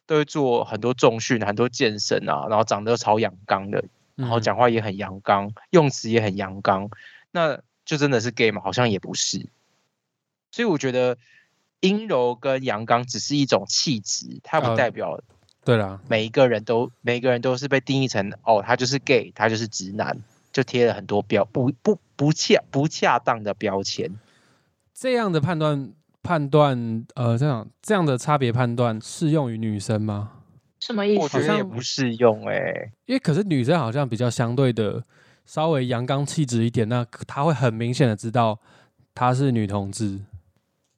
[0.04, 3.82] 都会做很多重训、很多健身啊，然后长得超阳刚的，
[4.14, 6.90] 然后讲话也很阳刚，用词也很阳刚，
[7.30, 8.60] 那就真的是 gay 吗？
[8.62, 9.48] 好像也不是。
[10.50, 11.16] 所以我觉得
[11.82, 15.20] 阴柔跟阳刚只是一种气质，它不代表
[15.64, 20.16] 对啦，每一个人都每一个人都是被定义成哦，他就是 gay，他就是直男，
[20.52, 24.10] 就贴了很多标不不不恰不恰当的标签。
[24.94, 25.92] 这样的判断
[26.22, 30.32] 判断呃，这样这样的差别判断适用于女生吗？
[30.80, 31.22] 什么意思？
[31.22, 35.04] 我觉得也不适用哎、因为可是女生好像比较相对的
[35.46, 38.58] 稍微阳刚气质一点，那她会很明显的知道
[39.14, 40.20] 她是女同志，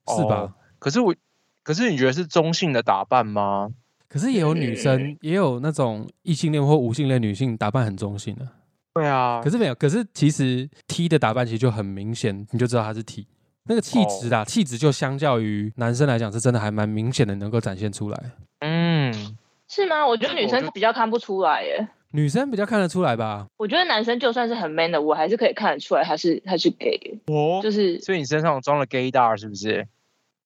[0.09, 0.55] 是吧？
[0.85, 1.15] 哦可是我，
[1.63, 3.71] 可是你觉得是中性的打扮吗？
[4.07, 8.47] 可是也有女生，也有那种异性恋或无性恋女性打扮很中性的，
[8.93, 13.27] 对啊可是没有，可是其实 T 的打扮其实就很明显，你就知道她是 T。
[13.67, 18.31] 那个气质哦啦，气质就相较于男生来讲，是真的还蛮明显的，能够展现出来。
[18.61, 19.35] 嗯，
[19.69, 20.07] 是吗？
[20.07, 21.89] 我觉得女生比较看不出来耶。
[22.11, 23.47] 女生比较看得出来吧？
[23.57, 27.19] 我觉得男生就算是很 man 的，我还是可以看得出来他是他是 gay。
[27.27, 29.89] 哦就是所以你身上装了 gay 大是不是？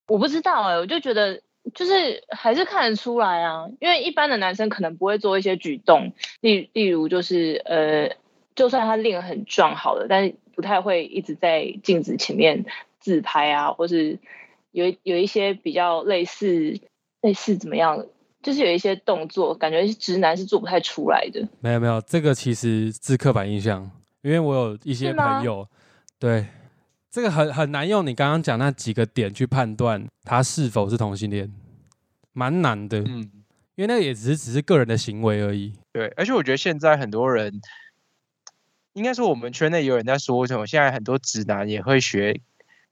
[0.08, 1.40] 我不知道哎、我就觉得
[1.74, 8.16] 就是还是看得出来啊，因为一般的男生可能不会做一些举动，例例如就是呃，
[8.56, 12.64] 就算他练很壮好了，但是不太会一直在镜子前面
[12.98, 14.18] 自拍啊，或是
[14.72, 16.80] 有有一些比较类似
[17.20, 18.06] 类似怎么样，
[18.42, 21.46] 就是有一些动作，感觉直男是做不太出来的。
[21.60, 23.90] 没有没有，这个其实是刻板印象，
[24.22, 25.68] 因为我有一些朋友，
[26.18, 26.46] 对
[27.10, 31.52] 这个很很难用你刚刚讲那几个点去判断他是否是同性恋，
[32.32, 33.30] 蛮难的，嗯，
[33.74, 35.72] 因为那个也只是只是个人的行为而已。
[35.92, 36.08] 对。
[36.16, 37.60] 而且我觉得现在很多人，
[38.92, 42.40] 应该说我们圈内有人在说什么，现在很多直男也会学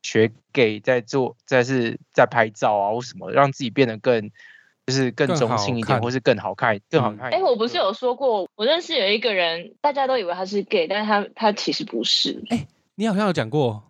[0.03, 4.31] 学 gay 在做，在是在拍照啊或什么，让自己变得更
[4.87, 7.31] 就是更中性一点，或是更好看、更好嗯看。
[7.33, 13.83] 哎、我不是有说过，我认识有一个人，大家都以为他是 gay，但是他他其实不是，哎你好像有讲过，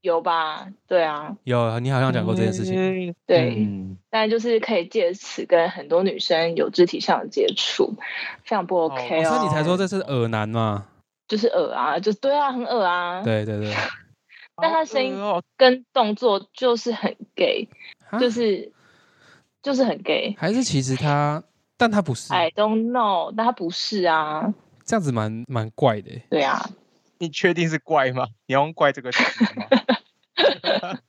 [0.00, 0.68] 有吧？
[0.86, 2.74] 对啊，有你好像讲过这件事情。
[2.74, 3.14] 情？
[3.26, 7.94] 对，嗯，但就是可以借此跟很多女生有肢体上的接触，
[8.44, 9.28] 非常不 OK 哦。
[9.28, 10.86] 所以你才说这是耳男嘛？
[11.26, 13.74] 就是耳啊，就对啊，很耳啊。，对对对，
[14.56, 15.14] 但他声音
[15.56, 17.68] 跟动作就是很 gay，
[18.08, 18.72] 啊就是
[19.62, 20.34] 就是很 gay。
[20.38, 21.42] 还是其实他，
[21.76, 24.54] 但他不是，I don't know，但他不是啊。
[24.84, 26.22] 这样子蛮蛮怪的欸。
[26.30, 26.58] 对啊，
[27.18, 28.28] 你确定是怪吗？
[28.46, 29.22] 你要用怪这个词
[29.54, 29.66] 吗？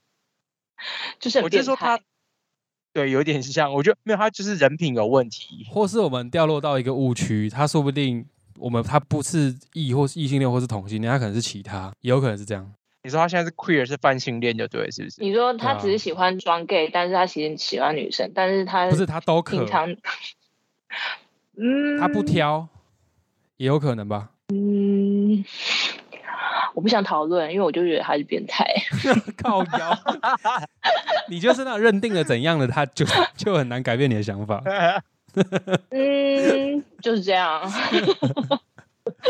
[1.19, 1.99] 就是我就说他。
[2.91, 5.63] 对，有点像，我觉得没有，他就是人品有问题。
[5.69, 8.25] 或是我们掉落到一个误区，他说不定
[8.57, 12.73] 我们他不是异或是异性恋或是同性恋，他可能是其他，也有可能是这样。
[13.03, 15.21] 你说他现在是 queer 是泛性恋就对，是不是？
[15.21, 19.95] 你说他只是喜欢装 gay，、但是他其实喜欢女生，但是他不是他都可平，常，
[21.55, 22.67] 嗯，他不挑，
[23.57, 24.31] 也有可能吧。
[26.69, 28.65] 嗯，我不想讨论，因为我就觉得他是变态。
[29.41, 29.97] 靠腰，
[31.29, 33.05] 你就是那认定了怎样的，他就
[33.35, 34.61] 就很难改变你的想法。
[35.91, 37.61] 嗯，就是这样。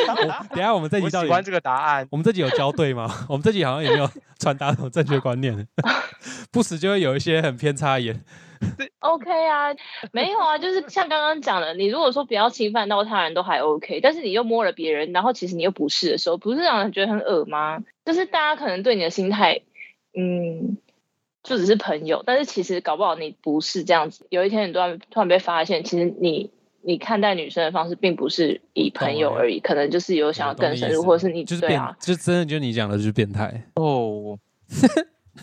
[0.08, 2.08] 我等下我们这集到底，我喜欢这个答案。
[2.12, 3.10] 我们这集有交对吗？
[3.30, 5.68] 我们这集好像也没有传达什么正确观念，
[6.52, 8.22] 不时就会有一些很偏差的言。
[9.00, 9.70] OK 啊，
[10.12, 17.82] 没有啊，就是像刚刚讲的，你如果说不要侵犯到他人都还 OK，但是你又摸了别人，然后其实你又不是的时候，不是让人觉得很恶吗？
[18.04, 19.62] 就是大家可能对你的心态，
[20.14, 20.78] 嗯，
[21.42, 24.28] 就只是朋友，但是其实搞不好你不是这样子。
[24.30, 33.64] 有一天你突然突然被发现，其实你你看待女生的方式并不是以朋友而已，可能就是有想要更深入，或者是你就是变对啊，就真的就你讲的就是变态。
[33.76, 34.40] 哦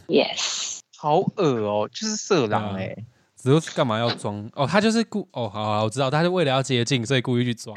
[0.09, 2.97] ，，yes，好恶哦，就是色狼哎、
[3.37, 4.51] 只是干嘛要装？
[4.55, 7.77] 哦，他就是故哦，好好，我知道，他是为了要接近，所以故意去装。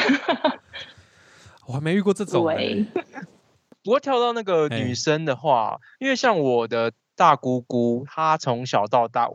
[1.67, 2.43] 我还没遇过这种、
[3.84, 9.30] 不过跳到那个哎女生的话，因为像我的大姑姑，她从小到大，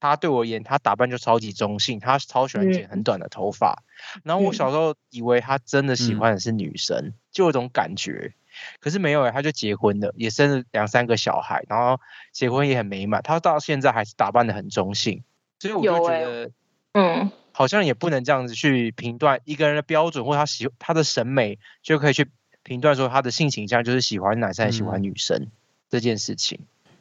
[0.00, 3.82] 她对我而言，他打扮就超级中性，他超喜欢剪嗯很短的头发。
[4.22, 8.34] 然后我嗯小时候以为他真的喜嗯欢的是女生，就有种感觉。
[8.80, 12.00] 可是没有哎、他就结婚了，也生了两三个小孩，然后
[12.32, 13.22] 结婚也很美满。
[13.22, 15.22] 他到现在还是打扮的很中性，
[15.60, 16.50] 所以我就觉得
[16.92, 22.28] 嗯，好像也不能这样子去评断一个人的标准，或他喜他的审美，就可以去
[22.64, 25.48] 评断说他的性倾向就是喜欢男生还是喜欢嗯女生、
[25.88, 26.60] 这件事情。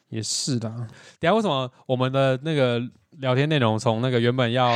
[0.10, 0.70] 也是的。
[1.20, 2.82] 等下为什么我们的那个
[3.20, 4.76] 聊天内容从那个原本要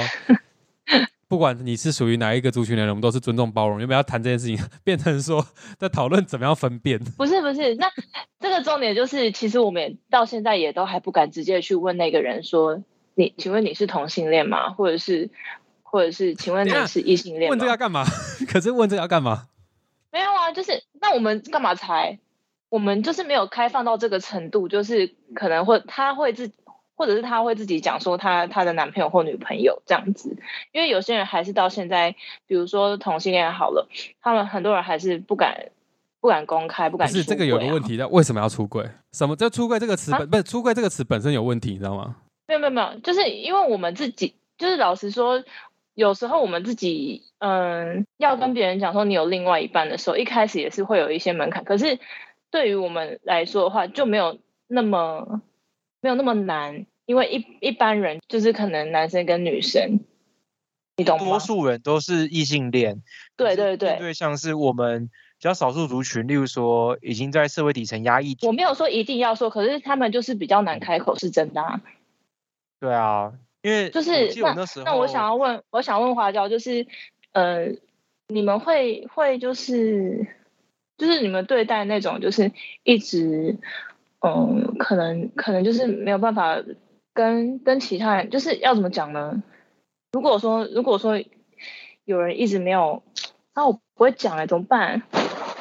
[1.28, 3.80] 不管你是属于哪一个族群的人，我们都是尊重包容。
[3.80, 5.46] 原本要谈这件事情，变成说
[5.78, 7.00] 在讨论怎么样分辨？
[7.18, 7.90] 不是不是，那
[8.40, 12.84] 这个重点就是，其实我们到现在也都还不敢直接去问那个人说，
[13.16, 14.72] 你请问你是同性恋吗？
[14.72, 15.30] 或者是
[15.84, 17.50] 或者是请问你是异性恋？
[17.50, 18.04] 问这个要干嘛？
[18.50, 19.48] 可是问这个要干嘛？
[20.12, 22.20] 没有啊，就是那我们干嘛猜？
[22.72, 26.52] 我们就是没有开放到这个程度，就是可能会他会自。
[26.94, 30.38] 或者是他会自己讲说他他的男朋友或女朋友这样子，
[30.72, 33.90] 因为有些人还是到现在，比如说同性恋好了，
[34.22, 35.72] 他们很多人还是不敢
[36.20, 37.08] 不敢公开，不敢。
[37.08, 38.88] 是这个有个问题，那为什么要出柜？
[39.14, 42.18] 什么叫出柜这个词本不是出柜这个词本身有问题，你知道吗？
[42.48, 45.44] 没有没有没有，就是因为我们自己，就是老实说，
[45.96, 51.98] 有时候我们自己嗯要跟别人讲说你有另外一半的时候，一开始也是会有一些门槛，可是
[52.52, 55.42] 对于我们来说的话，就没有那么
[56.02, 56.86] 没有那么难。
[57.08, 60.00] 因为一一般人就是可能男生跟女生，
[60.96, 61.26] 你懂吗？
[61.26, 63.02] 多数人都是异性恋，
[63.36, 68.38] 对对对，对像是我们比较少数族群，例如说已经在社会底层压抑。
[68.44, 71.82] 我没有说一定要说，可是他们就是比较难开口，是真的啊。
[72.80, 76.88] 对啊，因为就是那那我想要问，我想问花椒，就是
[77.34, 77.68] 呃，
[78.28, 80.28] 你们会会就是
[81.02, 82.52] 就是你们对待那种就是
[82.84, 83.58] 一直
[84.20, 86.62] 嗯，可能可能就是没有办法。
[87.14, 89.44] 跟跟其他人就是要怎么讲呢？
[90.14, 91.22] 如果说如果说
[92.06, 93.04] 有人一直没有，
[93.54, 95.04] 那我不会讲哎，怎么办？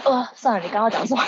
[0.05, 1.23] 呃，算了，你刚刚讲什么？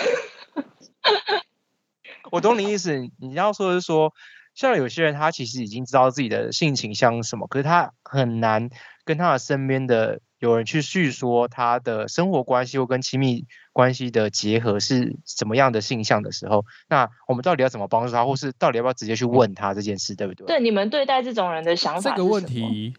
[2.31, 4.13] 我懂你意思，你要说的是说，
[4.55, 8.69] 像有些人他其实已经知道自己的性倾向什么，可是他很难
[9.03, 10.21] 跟他的身边的。
[10.43, 20.45] 有人去叙说他的生活关系或跟亲密关系的结合是什么样的性向的时候，那我们到底要怎么帮助他，或是到底要不要直接去问他这件事，对不对？
[20.45, 22.93] 对，你们对待这种人的想法这个问题，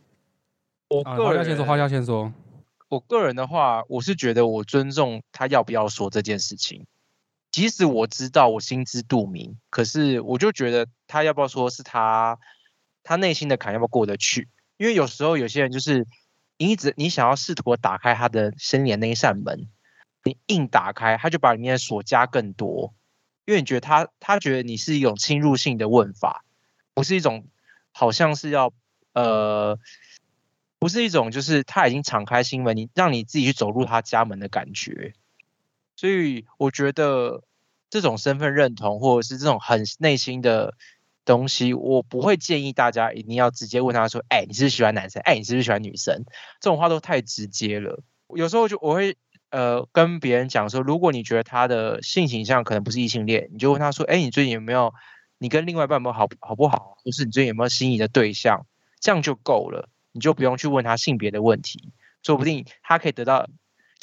[0.88, 2.32] 我个人先说，花椒先说。
[2.88, 6.86] 我个人的话，我是觉得我尊重他要不要说这件事情，
[7.52, 12.38] 即使我知道我心知肚明，可是我就觉得他要不要说是他
[13.02, 16.06] 他内心的坎要不要过得去，因为有时候有些人就是。
[16.56, 19.68] 你一直你想要试图打开他的心里那一扇门，
[20.22, 22.94] 你硬打开，他就把里面的锁加更多，
[23.44, 26.44] 因为你觉得他他觉得你是一种侵入性的问法，
[26.94, 27.46] 不是一种
[27.90, 28.72] 好像是要
[29.12, 29.78] 呃，
[30.78, 35.14] 不是一种就是他已经敞开心门，你让你自己去走入他家门的感觉，
[35.96, 37.42] 所以我觉得
[37.90, 40.74] 这种身份认同或者是这种很内心的。
[41.24, 45.22] 东西我不会建议大家一定要直接问他说：“哎，你是不是喜欢男生？
[45.22, 46.24] 哎，你是不是喜欢女生？”
[46.60, 48.02] 这种话都太直接了。
[48.36, 49.16] 有时候就我会
[49.50, 54.92] 呃跟别人讲说，如果你觉得他的性倾向可能不是异性恋，你就问他说：“哎，你最近有没有
[55.38, 56.96] 你跟另外一半有没有好好不好？
[57.04, 58.66] 或是你最近有没有心仪的对象？”
[59.00, 63.48] 这样就够了，你就不用去问他性别的问题，说不定他可以得到。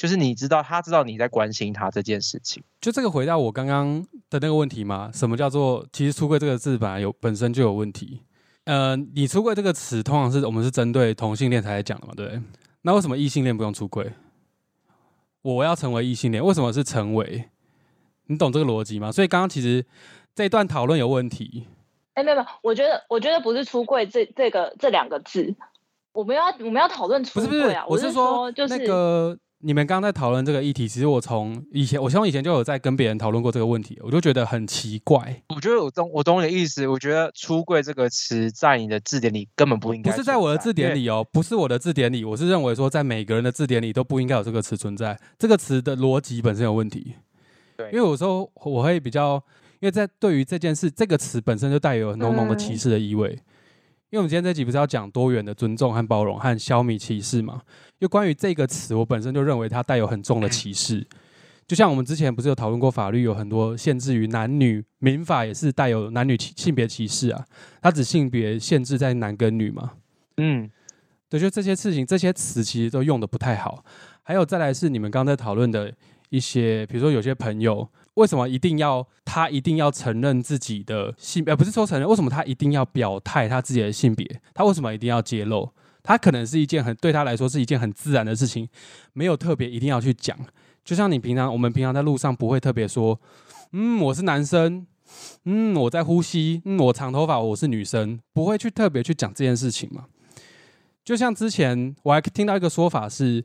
[0.02, 2.60] 就是你知道，他知道你在关心他这件事情。
[2.80, 5.08] 就这个回到我刚刚的那个问题吗？
[5.14, 8.20] 什么叫做其实“出柜”这个字本来有本身就有问题？
[8.64, 12.14] 呃，你“出柜”这个词通常是我们是针对同性恋才来讲的嘛？
[12.16, 12.42] 对。
[12.80, 14.12] 那为什么异性恋不用出柜？
[15.42, 17.48] 我要成为异性恋，为什么是成为？
[18.26, 19.12] 你懂这个逻辑吗？
[19.12, 19.86] 所以刚刚其实
[20.34, 21.68] 这一段讨论有问题。
[22.14, 25.54] 哎，没有没有，我觉得我觉得不是“出柜”这这个这两个字，
[26.12, 27.84] 我们要我们要讨论出柜啊！
[27.86, 29.38] 我是说，就是那个。
[29.64, 35.40] 你们刚刚在讨论这个议题，其实我从以前，我从以前就有在跟别人讨论过这个问题，我就觉得很奇怪。
[35.54, 36.84] 我觉得我懂，我懂你的意思。
[36.88, 40.10] 我觉得“出柜”这个词在你的字典里根本不应该。
[40.10, 45.16] 不是在我的字典里哦，不是我的字典里，我是认为说，在每个人的字典里都不应该有这个词存在。
[45.38, 47.14] 这个词的逻辑本身有问题。
[47.76, 49.34] 对，因为有时候我会比较，
[49.78, 53.38] 因为在对于这件事，这个词本身就带有浓浓的歧视的意味。
[54.12, 57.62] 因为我们今天这集不是要讲多元的尊重和包容和消弭歧视嘛？
[57.98, 61.02] 就关于这个词，我本身就认为它带有很重的歧视。
[61.66, 67.42] 就像我们之前不是有讨论过法律有很多限制于男女，民法也是带有男女性别歧视啊。
[67.80, 69.92] 它只性别限制在男跟女嘛？
[70.36, 70.70] 嗯，
[71.30, 73.82] 对，就这些事情，这些词其实都用的不太好。
[74.22, 75.90] 还有再来是你们刚才讨论的
[76.28, 77.88] 一些，比如说有些朋友。
[78.14, 81.42] 为什么一定要他一定要承认自己的性？
[81.46, 84.40] 呃，不是说承认，为什么他一定要表态他自己的性别？
[84.52, 85.70] 他为什么一定要揭露？
[86.02, 88.68] 他可能是一件很对他来说是一件很自然的事情，
[89.14, 90.36] 没有特别一定要去讲。
[90.84, 93.18] 就像你平常，我们平常在路上不会特别说，
[93.72, 94.86] 嗯，我是男生，
[95.44, 100.06] 嗯，我在呼吸，嗯，我长头发，我是女生，不会去特别去讲这件事情嘛？
[101.04, 103.44] 就像之前我还听到一个说法是。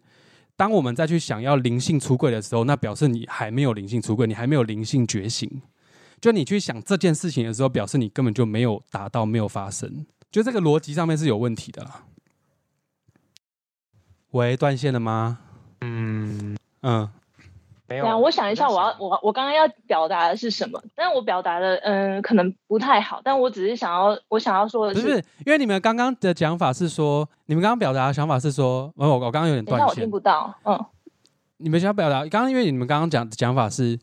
[0.58, 5.62] 当我们再去想要灵性出柜的时候，那表示你还没有灵性出柜，你还没有灵性觉醒。
[6.20, 10.06] 就你去想这件事情的时候，表示你根本就没有达到，没有发生。
[10.32, 12.06] 就这个逻辑上面是有问题的啦。
[14.32, 15.40] 喂，断线了吗？
[15.82, 17.08] 嗯嗯，
[17.88, 18.04] 没有。
[18.04, 20.82] 对啊，我想一下，我要我我刚刚要表达的是什么？
[20.96, 25.16] 但是我表达的嗯，可能不太好，但我只是想要我想要说的是不是，
[25.46, 30.86] 因为你们刚刚的讲法是说，你们刚刚表达的想法是说，我我刚刚有点断线，我听不到，嗯。
[31.60, 33.98] 你们想表达，刚刚因为你们刚刚讲讲法是，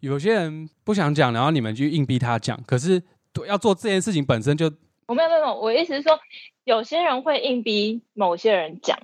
[0.00, 3.00] 有些人不想讲，然后你们就硬逼他讲，可是
[3.46, 4.66] 要做这件事情本身就，
[5.06, 6.18] 我没有没有，我意思是说，
[6.64, 8.98] 有些人会硬逼某些人讲，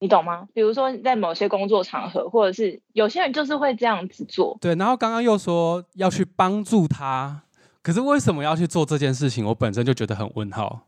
[0.00, 0.48] 你懂吗？
[0.54, 4.56] 比如说在某些工作场合，或者是有些人就是会这样子做。
[4.60, 7.42] 对，然后刚刚又说要去帮助他，
[7.82, 9.44] 可是为什么要去做这件事情？
[9.44, 10.82] 我本身就觉得很问号。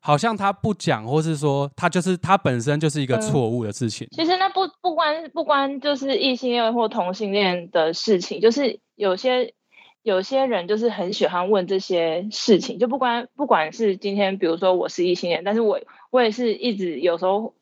[0.00, 4.06] 好像他不讲，或是说他就是他本身就是一个错误的事情。
[4.12, 9.52] 其实那不不关不关就是异性恋或同性恋的事情，就是有些
[10.02, 15.80] 有些人就是很喜欢问这些事情，就不管不管是今天，比如说我是异性恋，但是我
[16.10, 17.54] 我也是一直有时候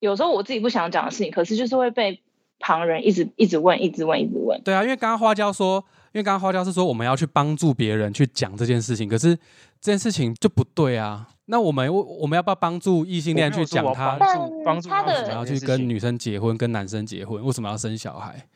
[0.00, 2.20] 有时候我自己不想讲的事情，可是就是会被
[2.58, 4.60] 旁人一直一直问，一直问，一直问。
[4.62, 9.36] 对啊，因为刚刚花椒说，因为刚刚花椒是说我们要去帮助别人去讲这件事情，可是
[9.80, 11.28] 这件事情就不对啊。
[11.50, 17.42] 那我们我们要不要帮助异性恋去讲他帮助帮助他为什么要去跟女生结婚，跟男生结婚？
[17.42, 18.46] 为什么要生小孩？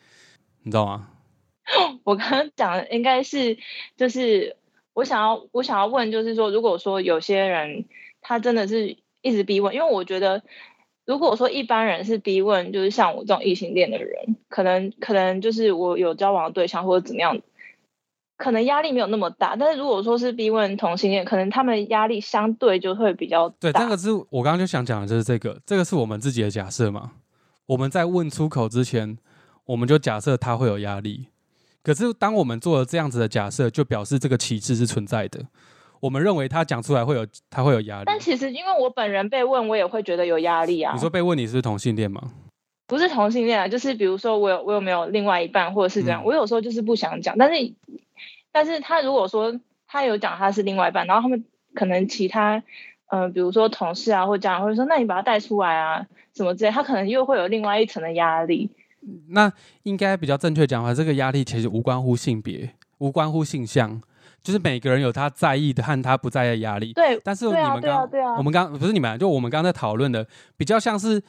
[0.62, 1.08] 你知道吗？
[2.04, 3.56] 我刚刚讲的应该是
[3.96, 4.56] 就是
[4.92, 7.86] 我想要我想要问，就是说，如果说有些人
[8.20, 10.42] 他真的是一直逼问，因为我觉得
[11.04, 17.40] 如果说一般人是逼问，就是像我这种异性恋的人，可能可能就是我有交往的对象或者怎么样。
[18.38, 23.54] 可能压力没有那么大，但是如果说是逼问同性恋，可能他们压力相对就会比较大。
[23.60, 27.12] 对，这个是我刚刚就想讲的，就是这个，这个是我们自己的假设嘛。
[27.66, 29.16] 我们在问出口之前，
[29.66, 31.28] 我们就假设他会有压力。
[31.84, 35.44] 可是当我们做了这样子的假设，就表示这个歧视是存在的。
[36.02, 38.04] 我们认为他讲出来会有他会有压力。
[38.04, 40.92] 但其实因为我本人被问，我也会觉得有压力啊。
[40.92, 42.20] 你说被问你是同性恋吗？
[42.86, 46.22] 不是同性恋啊，就是比如说我有我有没有另外一半，或者是这样。
[46.24, 47.72] 我有时候就是不想讲，但是。
[48.54, 51.42] 但是他如果说他有讲他是另外一半，然后他们
[51.72, 52.62] 可能其他，
[53.06, 58.68] 嗯，比如说同事啊或家人会说，那你把他带出来啊，什么之类，他可能又会有另外一层的压力。
[59.30, 59.50] 那
[59.84, 64.02] 应该比较正确讲话，这个压力其实无关乎性别，无关乎性向，
[64.42, 66.92] 就是每个人有他在意的和他不在意的压力。
[66.92, 70.26] 对，但是你们刚，我们刚不是你们，就我们刚刚在讨论的，
[70.56, 71.22] 比较像是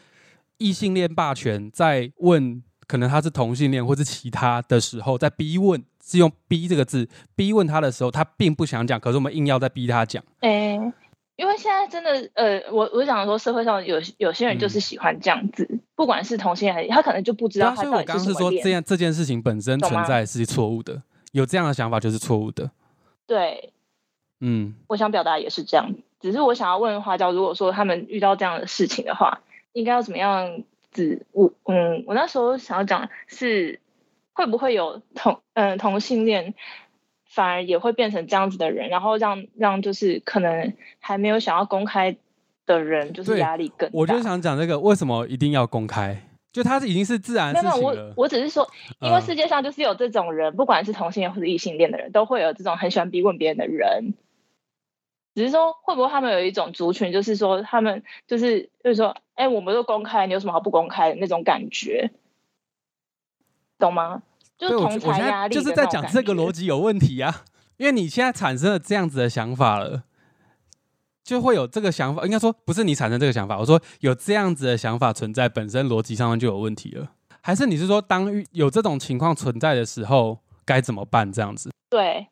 [0.57, 5.83] 异性恋霸权在问，可能他是同性恋或是其他的时候，在逼问。
[6.05, 10.21] 是用“逼”这个字逼问他的时候，他并不想讲，可是我们硬要在逼他讲。
[10.41, 10.73] 哎，
[11.37, 17.73] 因为现在真的，呃，我我想说，社会上有有些人就是喜欢这样子，不管是同性恋，他可能就不知道。
[17.73, 21.01] 所以我刚刚是说，这样这件事情本身存在是错误的，
[21.31, 22.69] 有这样的想法就是错误的。
[23.27, 23.73] 对，
[24.39, 29.41] 嗯，我想表达也是这样，只是我想要问花椒，如果说他们遇到这样的事情的话，
[29.73, 31.25] 应该要怎么样子？
[31.31, 33.79] 我嗯，我那时候想要讲是。
[34.35, 36.55] 会不会有同嗯同性恋
[37.29, 42.17] 反而也会变成这样子的人，然后让让就是可能还没有想要公开
[42.65, 43.93] 的人，就是压力更大。
[43.95, 46.19] 我就想讲这个，为什么一定要公开？
[46.53, 47.77] 就他已经是自然事情了。
[47.77, 48.69] 我我只是说，
[49.01, 54.13] 因为世界上就是有这种人，不管是同性恋或者异性恋的人，都会有这种很喜欢逼问别人的人。
[55.35, 62.11] 只是说，会不会他们有一种族群，就是说他们就是就是说，哎，我们都公开，你有什么好不公开的那种感觉？
[63.79, 64.21] 懂吗？
[64.55, 67.43] 就是同才压力，就是在讲这个逻辑有问题啊！
[67.77, 70.03] 因为你现在产生了这样子的想法了，
[71.23, 72.23] 就会有这个想法。
[72.25, 77.11] 应该说不是你产生这个想法，我说有这样子的想法存在，本身逻辑上就有问题了。
[77.41, 81.31] 还是你是说，当有这种情况存在的时候，该怎么办？
[81.31, 81.71] 这样子？
[81.89, 82.27] 对，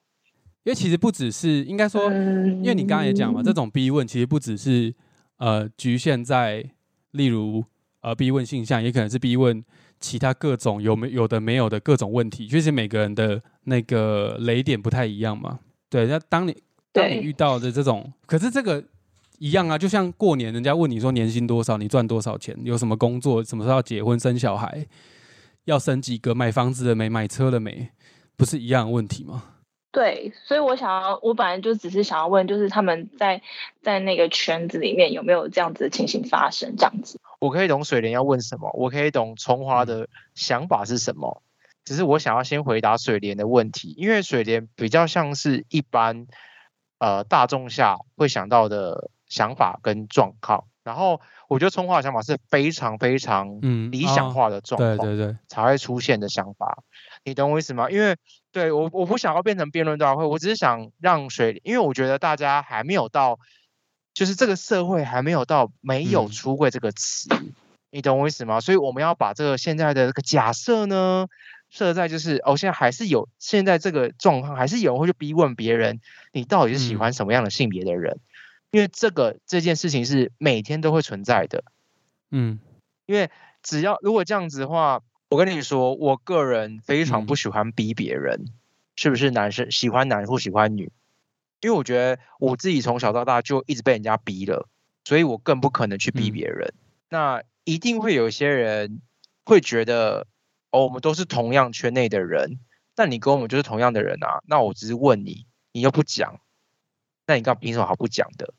[0.64, 4.94] 因为其实不只是应该说，因为你刚刚也讲嘛，这种逼问其实不只是
[5.38, 6.64] 呃局限在
[7.12, 7.64] 例如
[8.02, 9.64] 呃逼问性向，也可能是逼问。
[10.00, 15.60] 其他各种有没有的没有的各种问题，就是每个人的那个雷点不太一样嘛。
[15.92, 16.58] 对，那当你
[16.94, 18.84] 当你遇到的这种，可是这个
[19.40, 24.86] 一样啊，就像过年人家问你说年薪多少，你赚多少钱，有什么工作，什么时候要结婚生小孩，
[25.66, 27.90] 要生几个，买房子了没，买车了没，
[28.36, 29.44] 不是一样的问题吗？
[29.94, 33.42] 对，所以我想要，我本来就只是想要问，就是他们在
[33.82, 37.20] 在那个圈子里面有没有这样子的情形发生，这样子。
[37.40, 41.42] 我可以懂水莲要问什么，我可以懂葱花的想法是什么，
[41.84, 46.28] 只是我想要先回答水莲的问题，因为水莲比较像是一般
[47.02, 53.60] 呃大众下会想到的想法跟状况，然后我觉得冲化的想法是非常非常
[53.92, 56.84] 理想化的状况，对对对，才会出现的想法，
[57.26, 57.90] 你懂我意思吗？
[57.90, 58.16] 因为
[58.52, 63.40] 对我我不想要变成辩论大会，我只是想让水，因为我觉得大家还没有到。
[64.14, 67.30] 就是这个社会还没有到没有出柜这个词，
[67.92, 68.60] 你懂我意思吗？
[68.60, 71.28] 所以我们要把这个现在的这个假设呢，
[71.72, 76.02] 设在就是哦，现在还是有现在这个状况，还是有人会去逼问别人，
[76.34, 78.20] 你到底是喜欢什么样的性别的人？
[78.72, 81.64] 因为这个这件事情是每天都会存在的。
[82.30, 82.60] 嗯，
[83.06, 83.32] 因为
[83.64, 88.46] 只要如果这样子的话，我跟你说，我个人非常不喜欢逼别人，
[88.96, 90.92] 是不是男生喜欢男或喜欢女？
[91.62, 94.68] 因为我觉得我自己从小到大就一直被人家逼了，
[95.06, 96.74] 所以我更不可能去逼别人。
[97.08, 99.00] 那一定会有一些人
[99.46, 100.28] 会觉得，
[100.72, 102.60] 哦，我们都是同样圈内的人，
[102.96, 104.42] 那你跟我们就是同样的人啊。
[104.48, 106.40] 那我只是问你，你又不讲，
[107.28, 108.54] 那你刚凭什么好不讲的？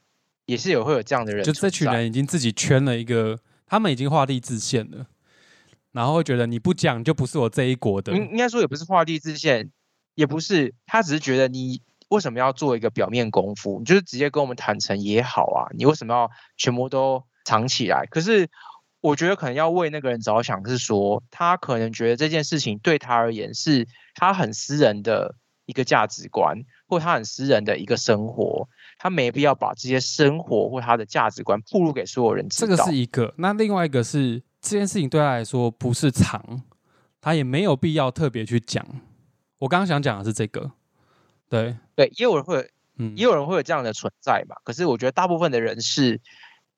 [0.45, 5.07] 也是有会有这样的人，就这群人已经自己圈了一个，他们已经画地自限了，
[5.93, 8.13] 然后会觉得你不讲就不是我这一国的。
[8.13, 9.71] 应应该说也不是画地自限，
[10.15, 13.79] 也不是，他只是觉得你为什么要做一个表面功夫？
[13.79, 18.05] 你就是直接跟我们坦诚也好啊，你为什么要全部都藏起来？
[18.11, 18.51] 可是
[19.03, 25.35] 我觉得可能要为那个人着想，是说他可能觉得这件事情对他而言是他很私人的
[25.67, 28.67] 一个价值观，或他很私人的一个生活。
[28.99, 32.69] 他没必要把这些生活或他的价值观暴露给所有人知道。
[32.69, 36.63] 这个是一个，那另外一个是这件事情对他来说不是藏，
[37.21, 38.87] 他也没有必要特别去讲。
[39.59, 40.71] 我刚刚想讲的是这个，
[41.49, 44.55] 对对，也有人会，嗯，也有人会有这样的存在嘛。
[44.63, 46.21] 可是我觉得大部分的人是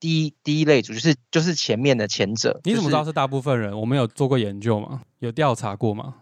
[0.01, 2.61] 第一第一类组，就是就是前面的前者。
[2.65, 3.79] 你怎么知道是大部分人？
[3.79, 5.03] 我们有做过研究吗？
[5.21, 6.17] 有调查过吗？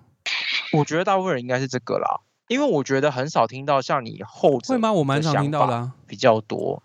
[0.72, 2.20] 我觉得大部分人应该是这个啦。
[2.48, 4.92] 因为我觉得很少听到像你后者会吗？
[4.92, 6.82] 我蛮常听到的，比较多，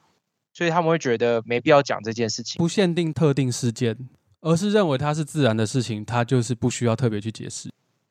[0.53, 2.57] 所以他们会觉得没必要讲这件事情。
[2.57, 3.97] 不限定特定事件，
[4.39, 7.69] 而是认为它是自然的事情，它就是不需要特别去解释。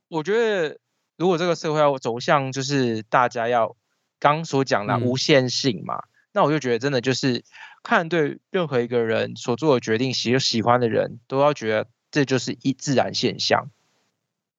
[0.08, 0.78] 我觉得，
[1.16, 3.74] 如果这个社会要走向就是大家要
[4.18, 6.02] 刚所讲的无限性嘛，
[6.32, 7.42] 那我就觉得真的就是
[7.86, 13.70] 看对任何一个人所做的决定，喜喜欢的人都要觉得这就是一自然现象，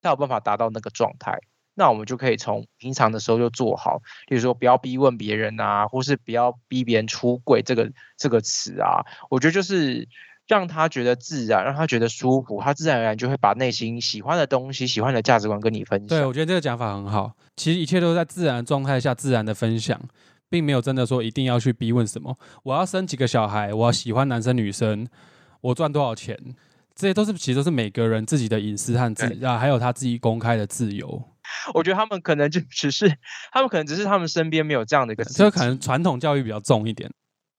[0.02, 1.40] 他有办法达到那个状态。
[1.74, 9.04] 那我们就可以从平常的时候就做好，比如说不要逼问别人啊，或是不要逼别人出柜这个这个词啊。
[9.30, 10.08] 我觉得就是
[10.48, 16.08] 让他觉得自然，让他觉得舒服，他自然而然就会把内心喜欢的东西、喜欢的价值观跟你分享。
[16.08, 17.34] 对，我觉得这个讲法很好。
[17.58, 20.02] 其实一切都在自然状态下自然的分享，
[20.50, 22.38] 并没有真的说一定要去逼问什么。
[22.64, 25.08] 我要生几个小孩，我要喜欢男生女生，
[25.62, 26.38] 我赚多少钱，
[26.96, 31.24] 这些都是其实都是每个人自己的隐私和自啊，还有他自己公开的自由。
[31.74, 33.18] 我觉得他们可能就只是，
[33.52, 37.10] 他们可能只是他们身边没有这样的一个，这可能传统教育比较重一点。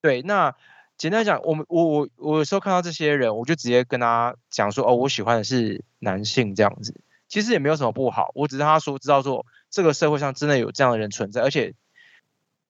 [0.02, 0.54] 对，那
[0.98, 11.74] 简单讲，我们我我我有时候看到这些人，我就直接跟他讲说，哦，我喜欢的是男性这样子，其实也没有什么不好，我只是他说知道说这个社会上真的有这样的人存在，而且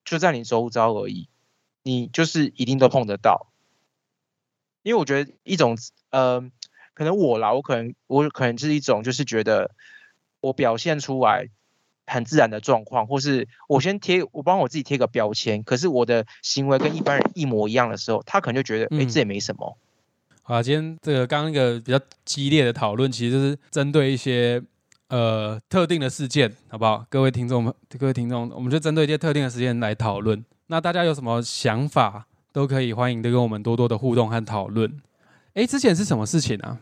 [0.09, 1.29] 就在你周遭而已，
[1.83, 3.47] 你就是一定都碰得到。
[4.83, 5.77] 因为我觉得一种，
[6.09, 6.41] 呃，
[6.93, 9.71] 可能我啦，我可能我可能是一种，就是觉得。
[10.41, 11.49] 我表现出来
[12.07, 19.77] 很自然的状况，或是我先贴我帮我自己贴个标签，可是我的行为跟一般人一模一样的时候，他可能就觉得，哎，这也没什么。
[20.41, 24.63] 好，今天这个刚刚一个比较激烈的讨论，其实就是针对一些
[25.09, 27.05] 呃特定的事件，好不好？
[27.09, 30.43] 各位听众们，各位听众，我们就针对一些特定的事件来讨论。
[30.67, 34.99] 那大家有什么想法，都可以欢迎的跟我们多多的互动和讨论。
[35.53, 36.79] 哎，之前是什么事情啊？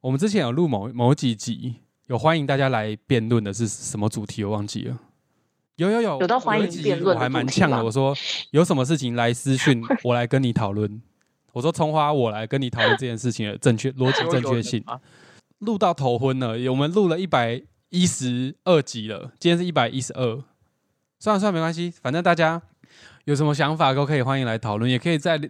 [0.00, 1.76] 我们之前有录某某几集。
[2.06, 4.44] 有欢迎大家来辩论的是什么主题？
[4.44, 4.98] 我忘记了。
[5.76, 7.82] 有有有，有到欢迎辩论，我还蛮呛的。
[7.82, 8.14] 我说
[8.50, 11.00] 有什么事情来私讯， 我来跟你讨论。
[11.52, 14.84] 我说葱花，我来跟你讨论这件事情的正确 逻辑正确性。
[15.64, 20.42] 录到头昏了，我们录了一百一十二集了，今天是一百一十二。
[21.18, 22.60] 算了算了，没关系，反正大家
[23.24, 25.40] 有什么想法都可以欢迎来讨论，也可以在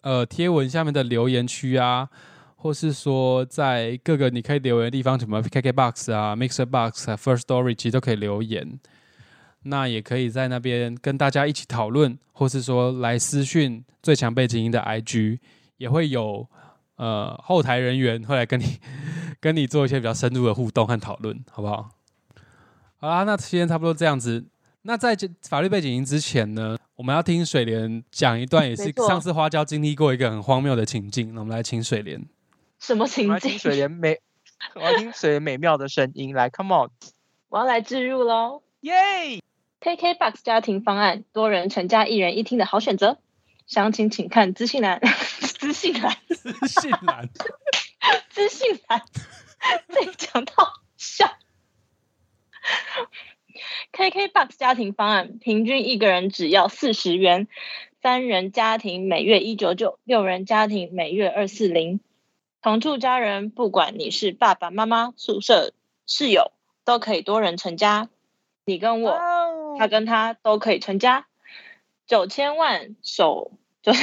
[0.00, 2.08] 呃贴文下面的留言区啊。
[2.62, 8.78] 或是说，在各个你可以留言的地方，什么 KKBox 啊、Mixer Box 啊、First Story，其实都可以留言。
[9.62, 15.38] 那也可以在那边跟大家一起讨论，或是说来私讯最强背景音的 IG，
[15.78, 16.46] 也会有
[17.00, 18.78] 呃后台人员会来跟你
[19.40, 21.88] 跟你做一些比较深入的互动和讨论，好不好？
[22.98, 24.44] 好啦，那今天差不多这样子。
[24.82, 25.16] 那在
[25.48, 31.34] 法律背景音之前呢，我们要听水莲讲一段，也是上次花椒经历过一个很荒谬的情境。
[31.34, 32.22] 那我们来请水莲。
[32.78, 33.58] 什么情景？
[33.58, 34.20] 水莲美，
[34.74, 36.34] 我要听水莲美妙的声音。
[36.34, 36.90] 来，Come on，
[37.48, 38.62] 我要来置入喽！
[38.80, 38.94] 耶
[39.80, 43.16] ！KKBOX 家庭方案，多人成家一人一厅的好选择。
[43.66, 45.00] 详情请看资讯栏。
[45.60, 46.16] 资讯栏。
[46.26, 47.28] 资讯栏。
[48.30, 49.02] 资讯栏。
[49.88, 51.36] 被讲到笑。
[53.92, 57.46] KKBOX 家庭方案，平均一个人只要四十元，
[58.00, 62.00] 三人家庭每月一九九，六人家庭每月二四零。
[62.62, 65.74] 同住家人，不管你是爸爸妈妈、宿舍
[66.06, 66.52] 室友，
[66.86, 68.08] 都可以多人成家。
[68.64, 69.20] 你跟我，
[69.78, 71.26] 他跟他都可以成家。
[72.06, 73.52] 九千万首
[73.82, 74.02] 就是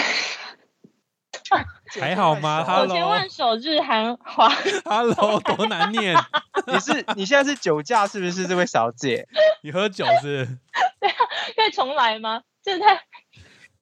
[1.99, 2.63] 还好吗？
[2.63, 4.49] 九千万首日韩华
[4.85, 6.15] ，Hello， 多难念。
[6.67, 8.47] 你是你现在是酒驾是不是？
[8.47, 9.27] 这位小姐，
[9.61, 10.45] 你喝酒是？
[10.99, 11.15] 对啊，
[11.55, 12.41] 可以重来吗？
[12.63, 13.01] 这太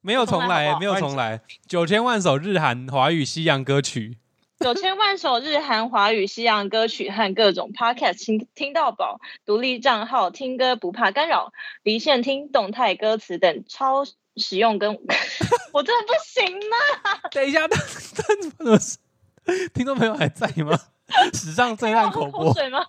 [0.01, 1.41] 没有重来，没有重来。
[1.67, 4.17] 九千万首日韩华语西洋歌曲。
[4.59, 11.51] 九千万首日韩华语西洋歌曲和各种 podcast 听听到饱，独立账号听歌不怕干扰，
[11.83, 14.05] 离线听动态歌词等超
[14.37, 14.77] 实用。
[14.79, 14.89] 跟
[15.71, 17.19] 我真的不行吗！
[17.31, 18.97] 等一下，他他怎么是？
[19.73, 20.79] 听众朋友还在吗？
[21.33, 22.85] 史上最烂口播水吗？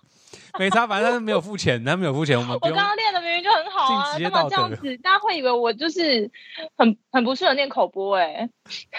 [0.57, 4.97] 没差，反正他没有付钱，他没有付钱，我们我刚刚练的明明就很好啊，干嘛这样子？
[4.97, 6.29] 大家会以为我就是
[6.75, 8.49] 很很不适合念口播哎？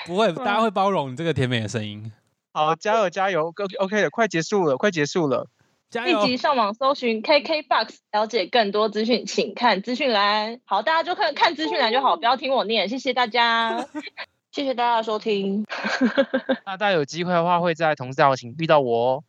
[0.07, 2.13] 不会，大家会包容你这个甜美的声音。
[2.53, 5.49] 好，加油加油，OK OK 的，快结束了，快结束了，
[5.91, 6.21] 加油！
[6.23, 10.61] 立即上网搜寻 KKBOX，了解更多资讯，请看资讯栏。
[10.65, 12.89] 好，大家就看看资讯栏就好，不要听我念。
[12.89, 13.87] 谢谢大家，
[14.53, 15.65] 谢谢大家收听。
[16.67, 19.25] 那大家有机会的话，会在同志大游行遇到我哦。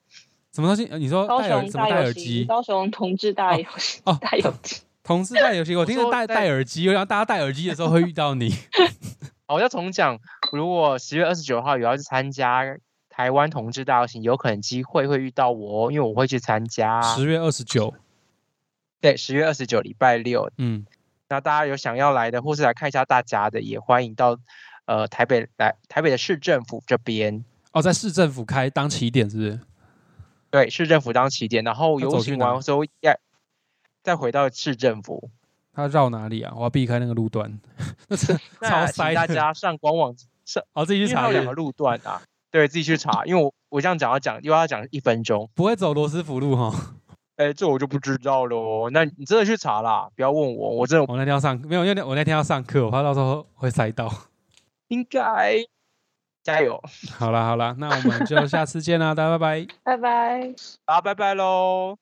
[0.53, 0.86] 什么东西？
[0.97, 2.43] 你说高雄戴耳机？
[2.45, 4.82] 高雄同志大游行哦，戴耳机。
[5.03, 8.51] 同志戴游行，我听着戴戴耳机，然后大家戴耳机的时候会遇到你。
[9.47, 10.20] 好，我要重讲，
[10.51, 12.66] 如果十月二十九号有要去参加。
[13.20, 17.02] 台湾同志大游行有可能机会会遇到我，因为我会去参加。
[17.02, 17.94] 十月二十九，
[19.02, 20.50] 对，十月二十九礼拜六。
[20.56, 20.86] 嗯，
[21.28, 24.40] 那大家有想要来的，或是来看一下大家的，也欢迎到
[24.86, 27.44] 呃台北来台北的市政府这边。
[27.74, 29.60] 哦，在市政府开当起点是不是？
[30.50, 33.20] 对，市政府当起点，然后游行完之后再
[34.02, 35.30] 再回到市政府。
[35.74, 36.54] 他绕哪里啊？
[36.56, 37.60] 我要避开那个路段。
[38.08, 38.16] 那
[38.66, 40.16] 超塞，大家上官网
[40.46, 42.22] 上哦，自己去查两个路段啊。
[42.52, 46.72] 对自己去查，因为我我这样讲要讲又要讲一分钟，不会走罗斯福路哈？
[47.38, 48.89] 哎，这我就不知道喽。
[48.91, 54.12] 那你真的去查啦，不要问我，我真的我那天要上没有，因为我那天要上课，我怕到时候会塞到。
[54.89, 55.56] 应该
[56.43, 56.82] 加油。
[57.18, 60.54] 好啦好啦，那我们就下次见啦，大家拜拜，拜拜，
[60.86, 61.97] 好，拜拜喽。